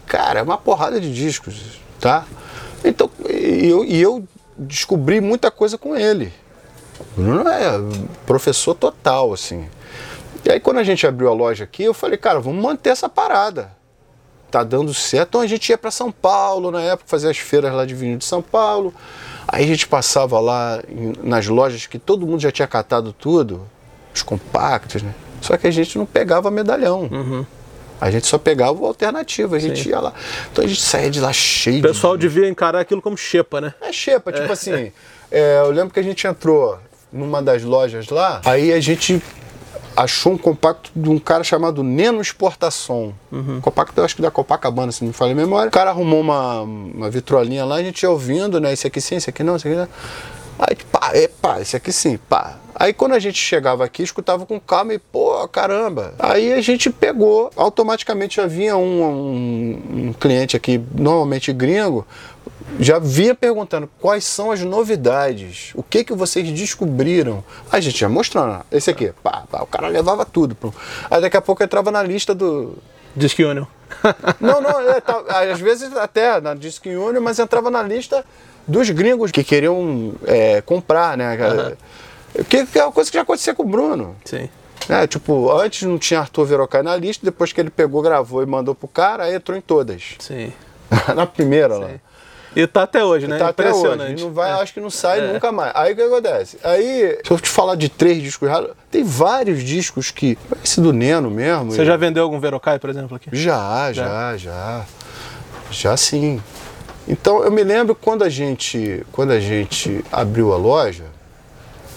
[0.06, 2.26] cara, uma porrada de discos, tá?
[2.84, 4.24] Então, e eu, e eu
[4.58, 6.34] descobri muita coisa com ele.
[7.16, 7.72] Bruno é
[8.26, 9.68] professor total, assim.
[10.44, 13.08] E aí quando a gente abriu a loja aqui, eu falei, cara, vamos manter essa
[13.08, 13.72] parada.
[14.52, 15.30] Tá dando certo.
[15.30, 18.18] Então a gente ia para São Paulo na época, fazer as feiras lá de vinho
[18.18, 18.94] de São Paulo.
[19.48, 23.66] Aí a gente passava lá em, nas lojas que todo mundo já tinha catado tudo,
[24.14, 25.16] os compactos, né?
[25.40, 27.10] Só que a gente não pegava medalhão.
[27.12, 27.46] Uhum.
[28.00, 29.90] A gente só pegava o alternativo, a gente Sim.
[29.90, 30.14] ia lá.
[30.52, 31.80] Então a gente saía de lá cheio.
[31.80, 32.28] O pessoal de...
[32.28, 33.74] devia encarar aquilo como xepa, né?
[33.80, 34.52] É xepa, tipo é.
[34.52, 34.92] assim.
[35.32, 36.78] É, eu lembro que a gente entrou
[37.12, 39.22] numa das lojas lá, aí a gente
[39.96, 43.14] achou um compacto de um cara chamado Neno Exportação.
[43.32, 43.60] Uhum.
[43.62, 45.70] Compacto, eu acho que da Copacabana, se não me falha a memória.
[45.70, 48.74] O cara arrumou uma, uma vitrolinha lá, a gente ia ouvindo, né?
[48.74, 49.88] Esse aqui sim, esse aqui não, esse aqui não.
[50.60, 52.58] Aí, pá, é, pá, esse aqui sim, pá.
[52.76, 56.14] Aí quando a gente chegava aqui, escutava com calma e, pô, caramba.
[56.18, 62.06] Aí a gente pegou, automaticamente já vinha um, um, um cliente aqui, normalmente gringo,
[62.80, 67.44] já vinha perguntando quais são as novidades, o que que vocês descobriram.
[67.72, 70.56] A gente já mostrando, esse aqui, pá, pá, o cara levava tudo.
[70.56, 70.74] Pô.
[71.10, 72.78] Aí daqui a pouco entrava na lista do.
[73.16, 73.66] Disc Union.
[74.40, 78.24] não, não, é, tá, às vezes até na Disc Union, mas entrava na lista
[78.66, 81.36] dos gringos que queriam é, comprar, né?
[81.36, 82.44] Uhum.
[82.46, 84.16] Que, que é uma coisa que já acontecia com o Bruno.
[84.24, 84.50] Sim.
[84.90, 88.46] É, tipo, antes não tinha Arthur Verocai na lista, depois que ele pegou, gravou e
[88.46, 90.16] mandou pro cara, aí entrou em todas.
[90.20, 90.52] Sim.
[91.16, 91.82] na primeira Sim.
[91.82, 91.90] lá.
[92.56, 93.38] E tá até hoje, né?
[93.38, 94.02] E tá Impressionante.
[94.02, 94.24] Até hoje.
[94.24, 94.54] Não vai, é.
[94.54, 95.34] Acho que não sai é.
[95.34, 95.72] nunca mais.
[95.76, 96.58] Aí o que acontece?
[96.64, 100.38] Aí, se eu te falar de três discos raros, tem vários discos que.
[100.64, 101.72] Esse do Neno mesmo.
[101.72, 103.30] Você já vendeu algum Verocai, por exemplo, aqui?
[103.32, 104.38] Já, já, já.
[104.38, 104.86] Já,
[105.72, 106.42] já sim.
[107.08, 111.06] Então eu me lembro quando a gente, quando a gente abriu a loja,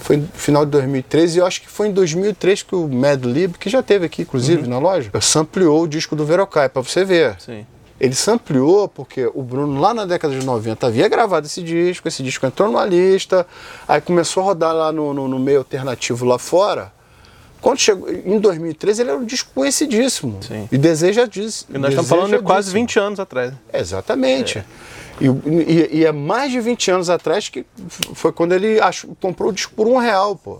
[0.00, 3.24] foi no final de 2013 e eu acho que foi em 2003 que o Mad
[3.24, 4.68] Lib, que já teve aqui inclusive uhum.
[4.68, 7.36] na loja, sampleou o disco do Verocai para você ver.
[7.38, 7.66] Sim.
[8.04, 12.22] Ele sampleou porque o Bruno, lá na década de 90, havia gravado esse disco, esse
[12.22, 13.46] disco entrou numa lista,
[13.88, 16.92] aí começou a rodar lá no, no, no meio alternativo lá fora.
[17.62, 20.38] Quando chegou em 2013, ele era um disco conhecidíssimo.
[20.42, 20.68] Sim.
[20.70, 21.66] E deseja disso.
[21.70, 23.54] E nós estamos falando de quase 20 anos atrás.
[23.72, 24.58] Exatamente.
[24.58, 24.64] É.
[25.18, 27.64] E, e, e, é mais de 20 anos atrás que
[28.12, 30.58] foi quando ele achou, comprou o disco por um real, pô.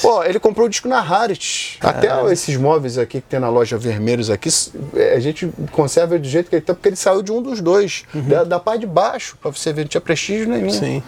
[0.00, 1.78] Pô, ele comprou o disco na Rarit.
[1.80, 4.48] Até esses móveis aqui que tem na loja vermelhos aqui,
[4.94, 7.60] é, a gente conserva do jeito que ele tá, porque ele saiu de um dos
[7.60, 8.28] dois, uhum.
[8.28, 10.70] da, da parte de baixo, pra você ver, não tinha prestígio nenhum.
[10.70, 11.02] Sim.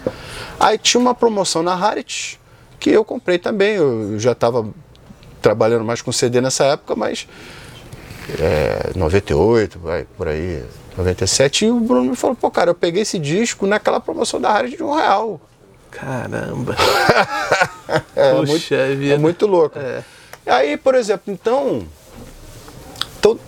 [0.59, 2.39] Aí tinha uma promoção na Rarit,
[2.79, 3.75] que eu comprei também.
[3.75, 4.67] Eu já estava
[5.41, 7.27] trabalhando mais com CD nessa época, mas
[8.39, 10.63] é, 98, vai, por aí,
[10.97, 14.51] 97, e o Bruno me falou, pô, cara, eu peguei esse disco naquela promoção da
[14.51, 15.41] Rarit de um real.
[15.93, 16.75] Caramba!
[18.15, 19.13] é, Puxa muito, vida.
[19.13, 19.77] é muito louco.
[19.77, 20.03] É.
[20.45, 21.85] Aí, por exemplo, então,
[23.19, 23.39] então,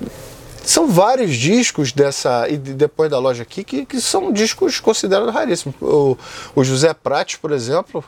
[0.64, 2.48] são vários discos dessa.
[2.48, 5.76] E depois da loja aqui, que, que são discos considerados raríssimos.
[5.82, 6.18] O,
[6.56, 8.04] o José Prates, por exemplo,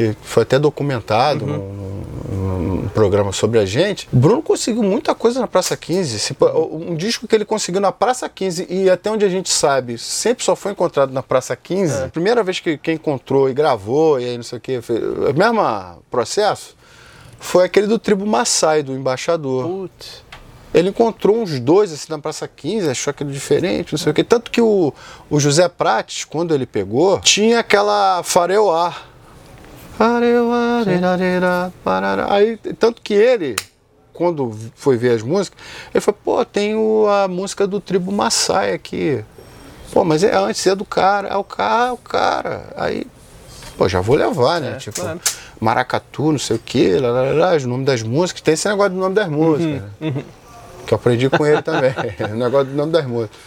[0.00, 2.02] que foi até documentado uhum.
[2.32, 4.08] num, programa sobre a gente.
[4.10, 6.36] Bruno conseguiu muita coisa na Praça 15.
[6.72, 10.42] Um disco que ele conseguiu na Praça 15 e até onde a gente sabe, sempre
[10.42, 11.94] só foi encontrado na Praça 15.
[11.94, 12.04] É.
[12.06, 15.38] A primeira vez que quem encontrou e gravou e aí não sei o que, o
[15.38, 16.74] mesmo processo,
[17.38, 19.66] foi aquele do tribo Maasai, do embaixador.
[19.66, 20.24] Putz.
[20.72, 24.24] Ele encontrou uns dois assim na Praça 15, achou aquele diferente, não sei o que.
[24.24, 24.94] Tanto que o,
[25.28, 29.09] o José Prates, quando ele pegou, tinha aquela fareu ar
[32.30, 33.54] Aí, tanto que ele,
[34.14, 36.74] quando foi ver as músicas, ele falou, pô, tem
[37.06, 39.22] a música do tribo Maasai aqui.
[39.92, 42.72] Pô, mas é antes é do cara, é o cara, é o cara.
[42.76, 43.06] Aí,
[43.76, 44.72] pô, já vou levar, né?
[44.72, 45.20] É, tipo, claro.
[45.60, 48.40] maracatu, não sei o quê, lá, lá, lá, os nomes das músicas.
[48.40, 50.12] Tem esse negócio do nome das músicas, uhum, né?
[50.16, 50.24] uhum.
[50.90, 51.92] Que eu aprendi com ele também.
[52.32, 53.38] o negócio do nome das músicas.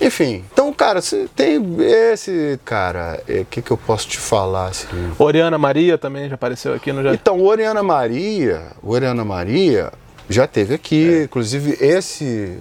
[0.00, 2.58] Enfim, então, cara, você tem esse.
[2.64, 4.66] Cara, o é, que, que eu posso te falar?
[4.66, 4.88] Assim?
[5.16, 7.14] Oriana Maria também já apareceu aqui no já.
[7.14, 9.92] Então, Oriana Maria, Oriana Maria
[10.28, 11.22] já teve aqui, é.
[11.22, 12.58] inclusive esse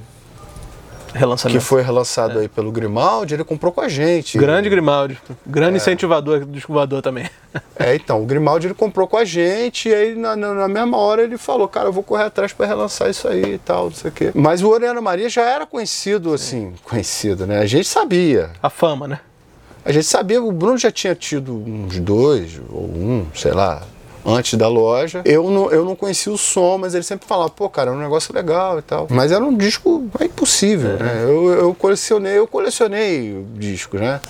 [1.13, 1.59] Relançamento.
[1.59, 2.41] Que foi relançado é.
[2.43, 4.37] aí pelo Grimaldi, ele comprou com a gente.
[4.37, 5.77] Grande Grimaldi, grande é.
[5.77, 7.29] incentivador do descobridor também.
[7.75, 11.23] É, então, o Grimaldi ele comprou com a gente e aí na, na mesma hora
[11.23, 14.09] ele falou, cara, eu vou correr atrás para relançar isso aí e tal, não sei
[14.09, 14.31] o quê.
[14.35, 17.59] Mas o Oriana Maria já era conhecido, assim, conhecido, né?
[17.59, 18.51] A gente sabia.
[18.61, 19.19] A fama, né?
[19.83, 23.81] A gente sabia, o Bruno já tinha tido uns dois ou um, sei lá,
[24.25, 25.21] antes da loja.
[25.25, 27.99] Eu não, eu não conhecia o som, mas ele sempre falava, pô, cara, é um
[27.99, 29.07] negócio legal e tal.
[29.09, 31.03] Mas era um disco é impossível, é.
[31.03, 31.23] né?
[31.23, 34.21] Eu, eu colecionei, eu colecionei discos, né?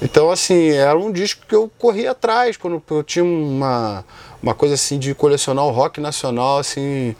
[0.00, 4.04] Então, assim, era um disco que eu corria atrás, quando eu tinha uma,
[4.42, 7.16] uma coisa assim de colecionar o rock nacional, assim,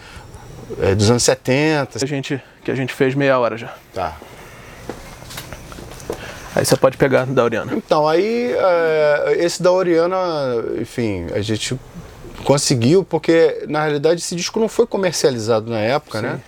[0.80, 2.04] é, dos anos 70.
[2.04, 3.74] A gente, que a gente fez meia hora já.
[3.94, 4.16] Tá.
[6.56, 7.74] Aí você pode pegar da Oriana.
[7.76, 10.16] Então, aí é, esse da Oriana,
[10.80, 11.78] enfim, a gente
[12.44, 16.24] conseguiu, porque na realidade esse disco não foi comercializado na época, Sim.
[16.24, 16.40] né?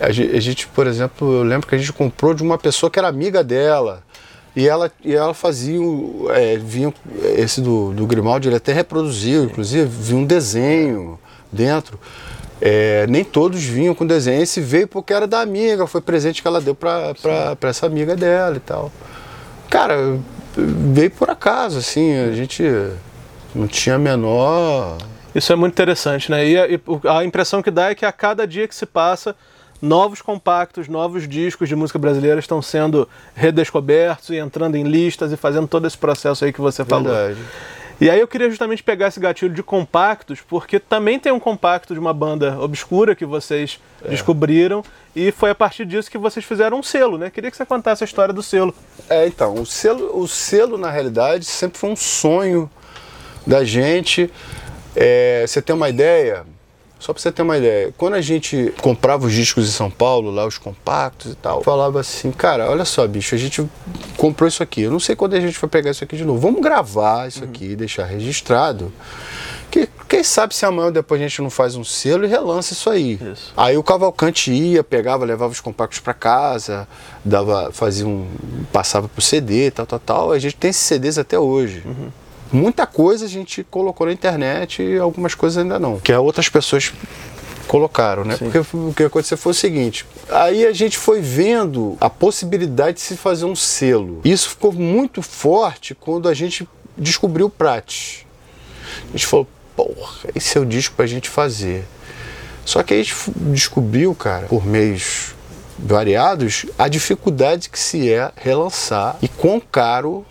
[0.00, 2.90] A gente, a gente, por exemplo, eu lembro que a gente comprou de uma pessoa
[2.90, 4.02] que era amiga dela.
[4.56, 5.78] E ela, e ela fazia,
[6.30, 6.94] é, vinha
[7.36, 11.18] esse do, do Grimaldi, ele até reproduziu, inclusive, vinha um desenho
[11.52, 12.00] dentro.
[12.66, 14.42] É, nem todos vinham com desenho.
[14.42, 17.14] Esse veio porque era da amiga, foi presente que ela deu para
[17.60, 18.90] essa amiga dela e tal.
[19.68, 20.18] Cara,
[20.56, 22.62] veio por acaso, assim, a gente
[23.54, 24.96] não tinha a menor.
[25.34, 26.48] Isso é muito interessante, né?
[26.48, 29.36] E a, e a impressão que dá é que a cada dia que se passa,
[29.82, 35.36] novos compactos, novos discos de música brasileira estão sendo redescobertos e entrando em listas e
[35.36, 37.12] fazendo todo esse processo aí que você falou.
[37.12, 37.40] Verdade.
[38.00, 41.94] E aí eu queria justamente pegar esse gatilho de compactos, porque também tem um compacto
[41.94, 44.08] de uma banda obscura que vocês é.
[44.08, 44.82] descobriram
[45.14, 47.30] e foi a partir disso que vocês fizeram um selo, né?
[47.30, 48.74] Queria que você contasse a história do selo.
[49.08, 52.68] É, então, o selo, o selo na realidade sempre foi um sonho
[53.46, 54.30] da gente.
[54.96, 56.44] É, você tem uma ideia?
[57.04, 60.30] Só pra você ter uma ideia, quando a gente comprava os discos em São Paulo,
[60.30, 63.62] lá os compactos e tal, falava assim, cara, olha só, bicho, a gente
[64.16, 64.80] comprou isso aqui.
[64.80, 66.40] Eu não sei quando a gente vai pegar isso aqui de novo.
[66.40, 67.50] Vamos gravar isso uhum.
[67.50, 68.90] aqui, deixar registrado.
[69.70, 72.88] Que, quem sabe se amanhã depois a gente não faz um selo e relança isso
[72.88, 73.20] aí.
[73.20, 73.52] Isso.
[73.54, 76.88] Aí o Cavalcante ia, pegava, levava os compactos para casa,
[77.22, 78.26] dava, fazia um.
[78.72, 80.32] passava pro CD, tal, tal, tal.
[80.32, 81.82] A gente tem esses CDs até hoje.
[81.84, 82.23] Uhum.
[82.52, 85.98] Muita coisa a gente colocou na internet e algumas coisas ainda não.
[85.98, 86.92] Que outras pessoas
[87.66, 88.36] colocaram, né?
[88.36, 88.50] Sim.
[88.50, 93.02] Porque o que aconteceu foi o seguinte: aí a gente foi vendo a possibilidade de
[93.02, 94.20] se fazer um selo.
[94.24, 98.24] Isso ficou muito forte quando a gente descobriu o Prat.
[99.08, 101.84] A gente falou, porra, esse é o disco pra gente fazer.
[102.64, 105.34] Só que a gente descobriu, cara, por meios
[105.78, 110.24] variados, a dificuldade que se é relançar e quão caro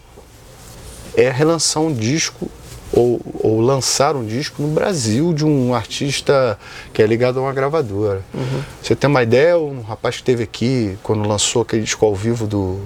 [1.15, 2.49] é relançar um disco
[2.91, 6.57] ou, ou, lançar um disco no Brasil de um artista
[6.93, 8.21] que é ligado a uma gravadora.
[8.33, 8.61] Uhum.
[8.81, 12.45] Você tem uma ideia, um rapaz que esteve aqui quando lançou aquele disco ao vivo
[12.45, 12.79] do,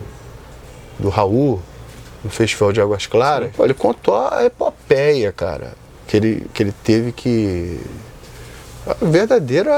[0.98, 1.62] do Raul,
[2.24, 5.74] no Festival de Águas Claras, ele contou a epopeia, cara,
[6.08, 7.80] que ele, que ele teve que
[9.02, 9.72] verdadeira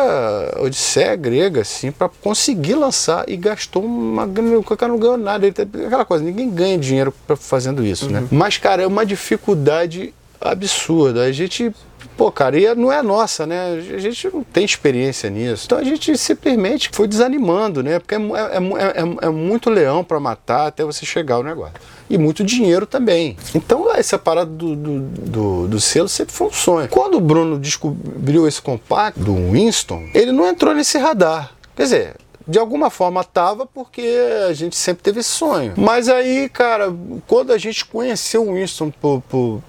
[0.60, 5.46] odisseia grega, assim, para conseguir lançar e gastou uma o cara não ganhou nada.
[5.46, 8.20] Ele, aquela coisa, ninguém ganha dinheiro pra, fazendo isso, né?
[8.20, 8.24] uhum.
[8.26, 8.30] né?
[8.32, 11.24] Mas, cara, é uma dificuldade absurda.
[11.24, 11.74] A gente
[12.18, 13.74] pô, cara, e não é nossa, né?
[13.94, 15.64] A gente não tem experiência nisso.
[15.66, 18.00] Então a gente simplesmente foi desanimando, né?
[18.00, 21.76] Porque é, é, é, é muito leão para matar até você chegar ao negócio.
[22.10, 23.38] E muito dinheiro também.
[23.54, 26.90] Então essa parada do, do, do, do selo sempre foi um sonho.
[26.90, 31.54] Quando o Bruno descobriu esse compacto do Winston, ele não entrou nesse radar.
[31.76, 32.16] Quer dizer,
[32.50, 34.18] de alguma forma tava porque
[34.50, 35.74] a gente sempre teve esse sonho.
[35.78, 36.92] Mas aí, cara,
[37.28, 39.62] quando a gente conheceu o Winston por, por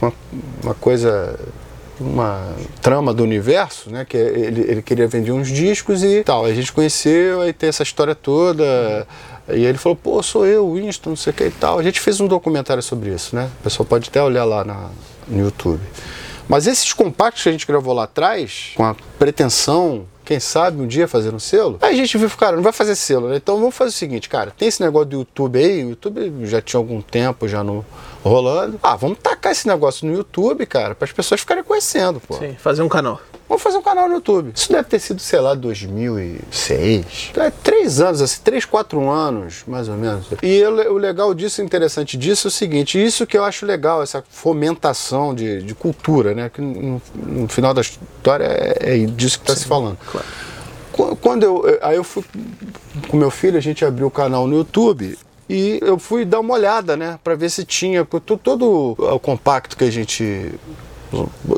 [0.00, 0.12] uma,
[0.62, 1.38] uma coisa
[1.98, 4.04] uma trama do universo, né?
[4.04, 6.44] Que ele, ele queria vender uns discos e tal.
[6.44, 9.06] A gente conheceu, aí tem essa história toda.
[9.48, 11.78] E ele falou, pô, sou eu, Winston, não sei o que e tal.
[11.78, 13.50] A gente fez um documentário sobre isso, né?
[13.60, 14.90] O pessoal pode até olhar lá na,
[15.26, 15.80] no YouTube.
[16.48, 20.86] Mas esses compactos que a gente gravou lá atrás, com a pretensão quem sabe um
[20.88, 21.78] dia fazer um selo.
[21.80, 23.36] Aí a gente viu, cara, não vai fazer selo, né?
[23.36, 26.60] Então vamos fazer o seguinte, cara, tem esse negócio do YouTube aí, o YouTube já
[26.60, 27.86] tinha algum tempo já no
[28.24, 28.78] rolando.
[28.82, 32.34] Ah, vamos tacar esse negócio no YouTube, cara, para as pessoas ficarem conhecendo, pô.
[32.34, 33.20] Sim, fazer um canal.
[33.48, 34.52] Vamos fazer um canal no YouTube.
[34.54, 37.32] Isso deve ter sido, sei lá, 2006.
[37.36, 40.26] É, três anos, assim, três, quatro anos, mais ou menos.
[40.42, 44.24] E o legal disso, interessante disso, é o seguinte: isso que eu acho legal, essa
[44.28, 46.48] fomentação de, de cultura, né?
[46.48, 49.96] Que no, no final da história é, é disso que está se falando.
[50.10, 50.26] Claro.
[51.20, 51.78] Quando eu.
[51.82, 52.24] Aí eu fui
[53.08, 55.16] com meu filho, a gente abriu o canal no YouTube
[55.48, 59.84] e eu fui dar uma olhada, né, para ver se tinha todo o compacto que
[59.84, 60.52] a gente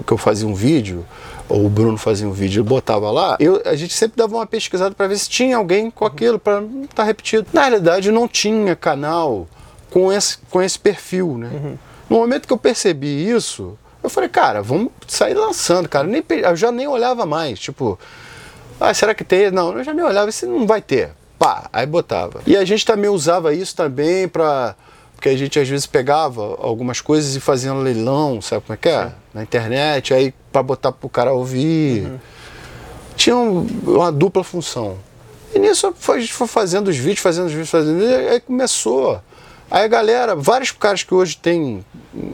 [0.07, 1.07] que eu fazia um vídeo
[1.49, 4.47] ou o Bruno fazia um vídeo e botava lá, eu, a gente sempre dava uma
[4.47, 7.47] pesquisada para ver se tinha alguém com aquilo, para não estar tá repetido.
[7.53, 9.47] Na realidade, não tinha canal
[9.91, 11.51] com esse, com esse perfil, né?
[11.53, 11.79] Uhum.
[12.11, 16.07] No momento que eu percebi isso, eu falei, cara, vamos sair lançando, cara.
[16.07, 17.99] Nem, eu já nem olhava mais, tipo,
[18.81, 19.51] ah, será que tem?
[19.51, 21.11] Não, eu já nem olhava, isso não vai ter.
[21.39, 22.41] Pá, aí botava.
[22.47, 24.75] E a gente também usava isso também para
[25.19, 28.77] porque a gente às vezes pegava algumas coisas e fazia um leilão, sabe como é
[28.77, 29.07] que é?
[29.07, 29.13] Sim.
[29.35, 32.05] Na internet, aí para botar pro cara ouvir.
[32.05, 32.19] Uhum.
[33.17, 34.97] Tinha um, uma dupla função.
[35.53, 38.01] E nisso foi, a gente foi fazendo os vídeos, fazendo os vídeos, fazendo.
[38.01, 39.21] E aí começou.
[39.69, 41.85] Aí a galera, vários caras que hoje têm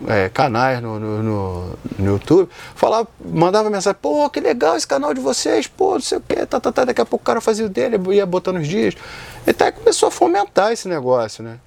[0.06, 5.14] é, canais no, no, no, no, YouTube, falava, mandava mensagem, pô, que legal esse canal
[5.14, 6.84] de vocês, pô, não sei o quê, tá, tá, tá.
[6.84, 8.94] daqui a pouco o cara fazia o dele, ia botando os dias.
[9.46, 11.58] Então aí começou a fomentar esse negócio, né?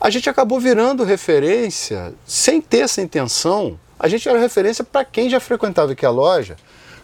[0.00, 5.28] A gente acabou virando referência, sem ter essa intenção, a gente era referência para quem
[5.30, 6.56] já frequentava aqui a loja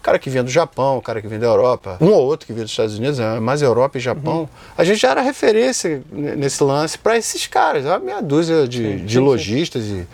[0.03, 2.65] cara que vinha do Japão, cara que vinha da Europa, um ou outro que vinha
[2.65, 4.41] dos Estados Unidos, né, mais Europa e Japão.
[4.41, 4.49] Uhum.
[4.77, 9.05] A gente já era referência nesse lance para esses caras, uma meia dúzia de, sim,
[9.05, 10.07] de sim, lojistas sim.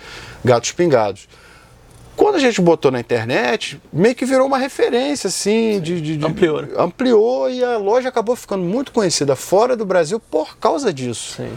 [0.45, 1.27] e gatos pingados.
[2.15, 6.27] Quando a gente botou na internet, meio que virou uma referência, assim, de, de, de,
[6.27, 6.63] ampliou.
[6.63, 6.69] Né?
[6.77, 11.37] Ampliou e a loja acabou ficando muito conhecida fora do Brasil por causa disso.
[11.37, 11.51] Sim.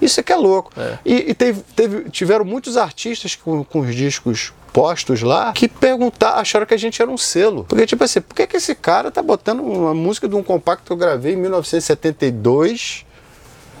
[0.00, 0.72] Isso é que é louco.
[0.76, 0.98] É.
[1.04, 6.38] E, e teve, teve, tiveram muitos artistas com, com os discos postos lá que perguntaram,
[6.38, 7.64] acharam que a gente era um selo.
[7.68, 10.84] Porque, tipo assim, por que, que esse cara tá botando uma música de um compacto
[10.86, 13.04] que eu gravei em 1972?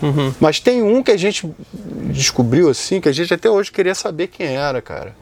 [0.02, 0.32] Uhum.
[0.40, 1.48] Mas tem um que a gente
[2.12, 5.14] descobriu assim, que a gente até hoje queria saber quem era, cara.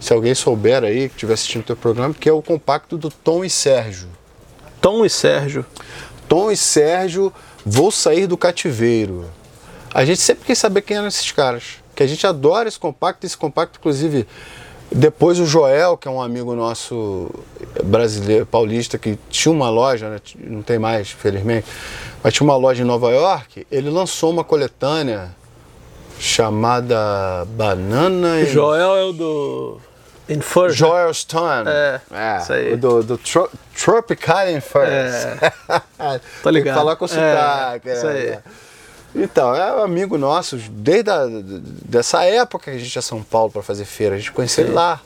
[0.00, 3.08] Se alguém souber aí, que estiver assistindo o teu programa, que é o compacto do
[3.08, 4.08] Tom e Sérgio.
[4.80, 5.64] Tom e Sérgio.
[6.28, 7.32] Tom e Sérgio,
[7.64, 9.26] Vou Sair do Cativeiro.
[9.94, 11.82] A gente sempre quis saber quem eram esses caras.
[11.94, 14.26] Que a gente adora esse compacto, esse compacto, inclusive,
[14.90, 17.30] depois o Joel, que é um amigo nosso
[17.84, 20.20] brasileiro, paulista, que tinha uma loja, né?
[20.38, 21.66] não tem mais, felizmente,
[22.22, 25.34] mas tinha uma loja em Nova York, ele lançou uma coletânea
[26.18, 28.44] chamada Banana.
[28.46, 29.80] Joel é o do.
[30.28, 30.70] Inferno.
[30.70, 31.68] Joel Stone.
[31.68, 32.76] É, é isso aí.
[32.76, 34.92] Do, do tro, Tropical Inferno.
[35.98, 36.20] É.
[36.42, 36.76] Tô ligado.
[36.76, 37.90] falar com sotaque.
[37.90, 38.26] É, isso aí.
[38.28, 38.42] É.
[39.14, 41.26] Então, é amigo nosso, desde a,
[41.84, 44.64] dessa época que a gente ia a São Paulo para fazer feira, a gente conheceu
[44.64, 45.00] ele lá.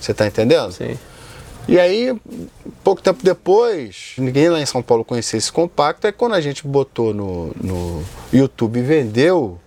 [0.00, 0.72] Você está entendendo?
[0.72, 0.98] Sim.
[1.68, 2.18] E aí,
[2.82, 6.66] pouco tempo depois, ninguém lá em São Paulo conhecia esse compacto, aí quando a gente
[6.66, 9.60] botou no, no YouTube e vendeu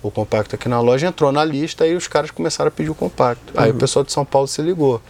[0.00, 2.94] o compacto aqui na loja, entrou na lista e os caras começaram a pedir o
[2.94, 3.52] compacto.
[3.52, 3.60] Uhum.
[3.60, 3.78] Aí o uhum.
[3.78, 5.02] pessoal de São Paulo se ligou.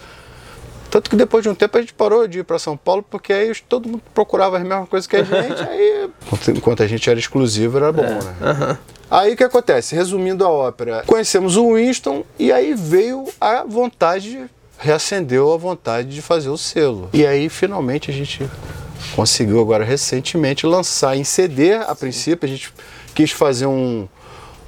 [0.91, 3.33] Tanto que depois de um tempo a gente parou de ir para São Paulo, porque
[3.33, 6.11] aí todo mundo procurava as mesmas coisas que a gente, aí
[6.57, 8.15] enquanto a gente era exclusivo era bom, é.
[8.15, 8.79] né?
[9.11, 9.95] Aí o que acontece?
[9.95, 14.45] Resumindo a ópera, conhecemos o Winston e aí veio a vontade,
[14.79, 17.09] reacendeu a vontade de fazer o selo.
[17.13, 18.49] E aí finalmente a gente
[19.15, 22.73] conseguiu agora recentemente lançar em CD, a princípio a gente
[23.15, 24.07] quis fazer um,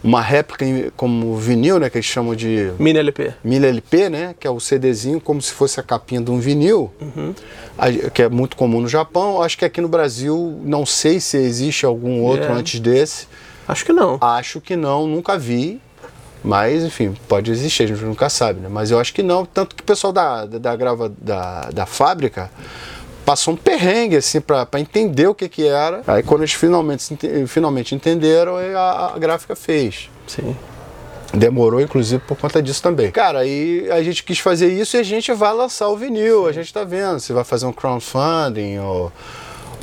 [0.02, 0.64] uma réplica
[0.96, 3.34] como vinil, né, que eles chamam de mini LP.
[3.44, 6.90] Mini LP, né, que é o CDzinho como se fosse a capinha de um vinil,
[7.00, 7.34] uhum.
[8.12, 9.42] que é muito comum no Japão.
[9.42, 12.52] Acho que aqui no Brasil não sei se existe algum outro é.
[12.52, 13.28] antes desse.
[13.68, 14.18] Acho que não.
[14.20, 15.80] Acho que não, nunca vi.
[16.42, 18.68] Mas, enfim, pode existir, a gente nunca sabe, né?
[18.70, 19.44] Mas eu acho que não.
[19.44, 22.50] Tanto que o pessoal da, da, grava, da, da fábrica
[23.30, 26.02] passou um perrengue assim para entender o que que era.
[26.04, 27.16] Aí quando eles finalmente,
[27.46, 30.10] finalmente entenderam, a, a gráfica fez.
[30.26, 30.56] Sim.
[31.32, 33.12] Demorou, inclusive, por conta disso também.
[33.12, 36.52] Cara, aí a gente quis fazer isso e a gente vai lançar o vinil, a
[36.52, 37.20] gente tá vendo.
[37.20, 39.12] Se vai fazer um crowdfunding ou,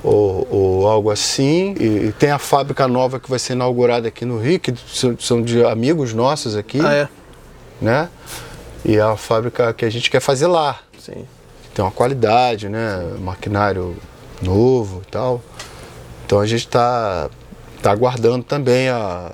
[0.04, 1.74] ou, ou algo assim.
[1.80, 4.74] E, e, tem a fábrica nova que vai ser inaugurada aqui no Rio, que
[5.20, 6.82] são de amigos nossos aqui.
[6.84, 7.08] Ah, é?
[7.80, 8.10] Né?
[8.84, 10.82] E é a fábrica que a gente quer fazer lá.
[11.00, 11.26] Sim
[11.78, 12.98] tem uma qualidade, né?
[13.20, 13.96] Maquinário
[14.42, 15.44] novo e tal.
[16.26, 17.30] Então a gente está
[17.84, 19.32] tá aguardando também a,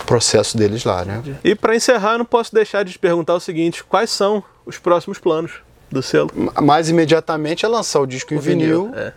[0.00, 1.22] o processo deles lá, né?
[1.44, 5.20] E para encerrar, não posso deixar de te perguntar o seguinte: quais são os próximos
[5.20, 5.52] planos
[5.88, 6.28] do selo?
[6.60, 9.12] Mais imediatamente é lançar o disco o em vinil, vinil é.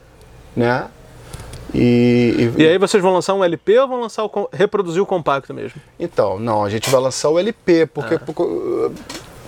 [0.55, 0.87] né?
[1.73, 5.05] E, e, e, aí vocês vão lançar um LP ou vão lançar o, reproduzir o
[5.07, 5.81] compacto mesmo?
[5.99, 8.19] Então, não, a gente vai lançar o LP, porque, ah.
[8.19, 8.43] porque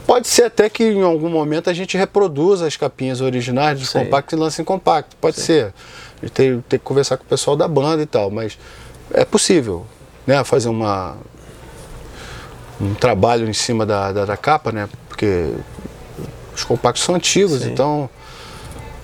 [0.07, 4.37] Pode ser até que em algum momento a gente reproduza as capinhas originais dos compactos
[4.37, 5.17] e lance em compacto.
[5.17, 5.73] Pode ser.
[6.21, 8.57] A gente tem, tem, que conversar com o pessoal da banda e tal, mas
[9.13, 9.85] é possível,
[10.25, 10.41] né?
[10.45, 11.17] Fazer uma
[12.79, 14.87] um trabalho em cima da, da, da capa, né?
[15.09, 15.51] Porque
[16.55, 17.73] os compactos são antigos, Sim.
[17.73, 18.09] então.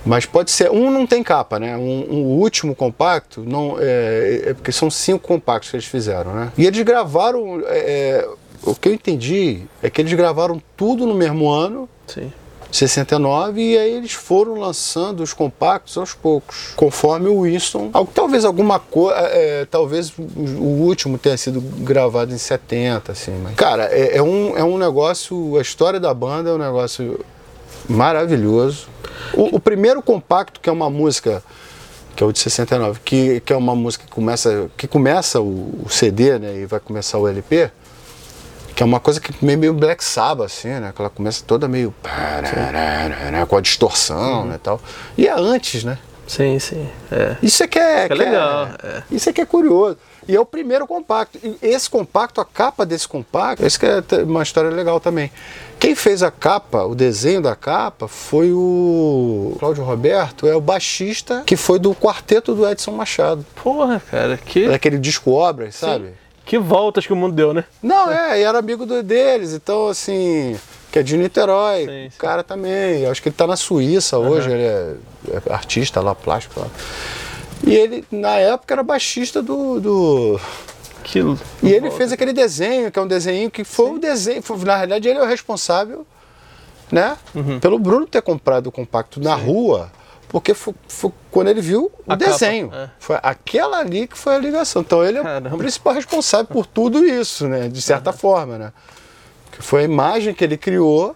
[0.06, 0.72] Mas pode ser.
[0.72, 1.76] Um não tem capa, né?
[1.76, 6.52] Um, um último compacto não é, é, porque são cinco compactos que eles fizeram, né?
[6.58, 7.62] E eles gravaram.
[7.68, 8.26] É,
[8.66, 11.90] o que eu entendi é que eles gravaram tudo no mesmo ano.
[12.08, 12.32] Sim.
[12.72, 17.92] 69 e aí eles foram lançando os compactos aos poucos, conforme o Winston.
[18.14, 23.32] Talvez alguma coisa, é, é, talvez o último tenha sido gravado em 70, assim.
[23.44, 27.24] Mas, cara, é, é, um, é um negócio, a história da banda é um negócio
[27.88, 28.88] maravilhoso.
[29.36, 31.44] O, o primeiro compacto, que é uma música
[32.16, 35.84] que é o de 69, que, que é uma música que começa, que começa o,
[35.84, 37.72] o CD, né, e vai começar o LP,
[38.76, 40.92] Que é uma coisa que meio, meio Black Sabbath, assim, né?
[40.96, 41.94] Que ela começa toda meio.
[43.32, 43.46] Né?
[43.48, 44.60] Com a distorção, né?
[44.62, 44.82] Tal.
[45.18, 45.98] E é antes, né?
[46.26, 46.90] Sim, sim.
[47.12, 47.36] É.
[47.44, 48.70] Isso é que é, que é legal.
[48.82, 49.04] É.
[49.12, 49.98] Isso é que é curioso.
[50.28, 51.38] E é o primeiro compacto.
[51.44, 55.30] E esse compacto, a capa desse compacto, isso que é uma história legal também.
[55.78, 61.44] Quem fez a capa, o desenho da capa, foi o Cláudio Roberto, é o baixista
[61.46, 63.46] que foi do quarteto do Edson Machado.
[63.62, 64.68] Porra, cara, que.
[64.70, 66.08] Daquele disco Obras, sabe?
[66.08, 66.14] Sim.
[66.46, 67.64] Que voltas que o mundo deu, né?
[67.82, 70.58] Não, é, e era amigo do, deles, então assim,
[70.92, 72.16] que é de Niterói, sim, sim.
[72.16, 74.30] o cara também, acho que ele tá na Suíça uhum.
[74.30, 74.96] hoje, ele é,
[75.32, 76.68] é, artista lá, plástico lá.
[77.66, 79.80] E ele, na época, era baixista do.
[79.80, 80.40] do...
[81.00, 81.40] Aquilo.
[81.62, 84.42] E ele fez aquele desenho, que é um desenho que foi o um desenho.
[84.42, 86.06] Foi, na realidade, ele é o responsável,
[86.92, 87.18] né?
[87.34, 87.60] Uhum.
[87.60, 89.46] Pelo Bruno ter comprado o compacto na Sim.
[89.46, 89.92] rua
[90.34, 92.70] porque foi, foi, quando ele viu o a desenho.
[92.70, 92.90] Capa, é.
[93.00, 94.82] Foi aquela ali que foi a ligação.
[94.82, 95.56] Então ele é Caramba.
[95.56, 97.70] o principal responsável por tudo isso, né?
[97.70, 98.18] De certa uhum.
[98.18, 98.74] forma, né?
[99.52, 101.16] Que foi a imagem que ele criou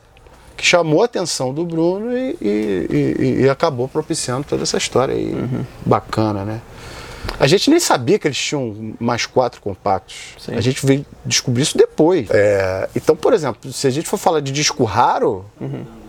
[0.56, 5.16] que chamou a atenção do Bruno e, e, e, e acabou propiciando toda essa história
[5.16, 5.66] aí uhum.
[5.84, 6.62] bacana, né?
[7.40, 10.36] A gente nem sabia que eles tinham mais quatro compactos.
[10.38, 10.54] Sim.
[10.54, 12.30] A gente veio descobrir isso depois.
[12.30, 16.07] É, então, por exemplo, se a gente for falar de disco raro, uhum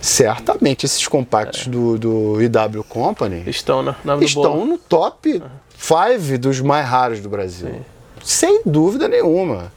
[0.00, 1.70] certamente esses compactos é.
[1.70, 5.42] do, do IW Company estão, na, na estão no top
[5.76, 7.68] 5 dos mais raros do Brasil.
[7.68, 7.84] Sim.
[8.22, 9.72] Sem dúvida nenhuma.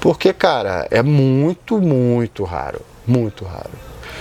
[0.00, 2.80] Porque, cara, é muito, muito raro.
[3.06, 3.70] Muito raro.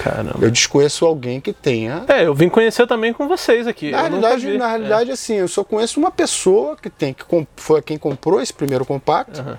[0.03, 0.37] Caramba.
[0.41, 2.03] Eu desconheço alguém que tenha.
[2.07, 3.91] É, eu vim conhecer também com vocês aqui.
[3.91, 5.13] Na realidade, na realidade é.
[5.13, 7.23] assim, eu só conheço uma pessoa que tem, que
[7.55, 9.55] foi quem comprou esse primeiro compacto, uhum.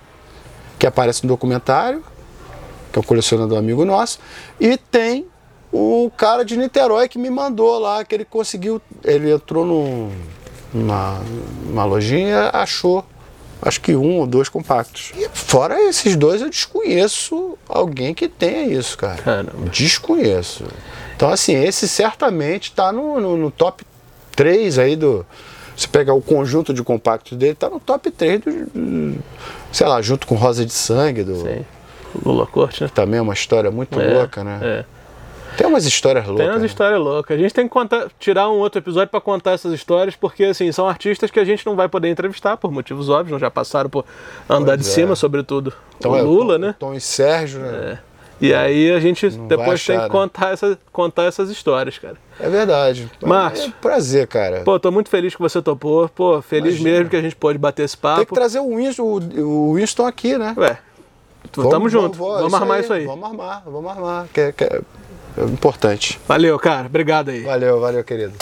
[0.79, 2.05] que aparece no documentário,
[2.93, 4.18] que é um colecionador amigo nosso,
[4.61, 5.26] e tem
[5.73, 8.81] o cara de Niterói que me mandou lá, que ele conseguiu.
[9.05, 9.64] Ele entrou
[10.73, 11.21] numa,
[11.64, 13.05] numa lojinha achou
[13.61, 15.12] acho que um ou dois compactos.
[15.16, 19.21] E fora esses dois, eu desconheço alguém que tenha isso, cara.
[19.21, 19.69] Caramba.
[19.71, 20.64] Desconheço.
[21.16, 23.85] Então, assim, esse certamente está no, no, no, top
[24.37, 25.27] 3 aí do.
[25.77, 29.19] Se pegar o conjunto de compactos dele, está no top 3 do.
[29.73, 31.37] Sei lá, junto com Rosa de Sangue do.
[31.37, 31.64] Sim.
[32.25, 32.91] Lula Corte, né?
[32.93, 34.59] Também é uma história muito é, louca, né?
[34.62, 34.85] É.
[35.59, 36.45] Tem umas histórias loucas.
[36.45, 36.67] Tem umas né?
[36.67, 37.37] histórias loucas.
[37.37, 40.71] A gente tem que contar, tirar um outro episódio para contar essas histórias, porque assim,
[40.71, 44.05] são artistas que a gente não vai poder entrevistar por motivos óbvios, já passaram por
[44.49, 44.95] andar pois de é.
[44.95, 46.75] cima, sobretudo então, o é, Lula, é, né?
[46.79, 47.99] Tom e Sérgio, né?
[48.05, 48.09] É.
[48.41, 50.11] E aí a gente não depois achar, tem que né?
[50.11, 52.17] contar, essa, contar essas histórias, cara.
[52.39, 53.11] É verdade.
[53.21, 53.65] Márcio.
[53.65, 54.61] É um prazer, cara.
[54.61, 56.09] Pô, tô muito feliz que você topou.
[56.09, 56.91] Pô, feliz Imagina.
[56.91, 58.19] mesmo que a gente pôde bater esse papo.
[58.19, 60.55] Tem que trazer o Winston, o, Winston aqui, né?
[60.57, 60.79] Ué.
[61.53, 62.17] Vamos, Tamo junto.
[62.17, 63.07] Vamos, vamos armar aí, isso aí.
[63.07, 64.27] Vamos armar, vamos armar.
[64.33, 64.81] Que, que, é
[65.45, 66.18] importante.
[66.26, 66.86] Valeu, cara.
[66.86, 67.43] Obrigado aí.
[67.43, 68.34] Valeu, valeu, querido.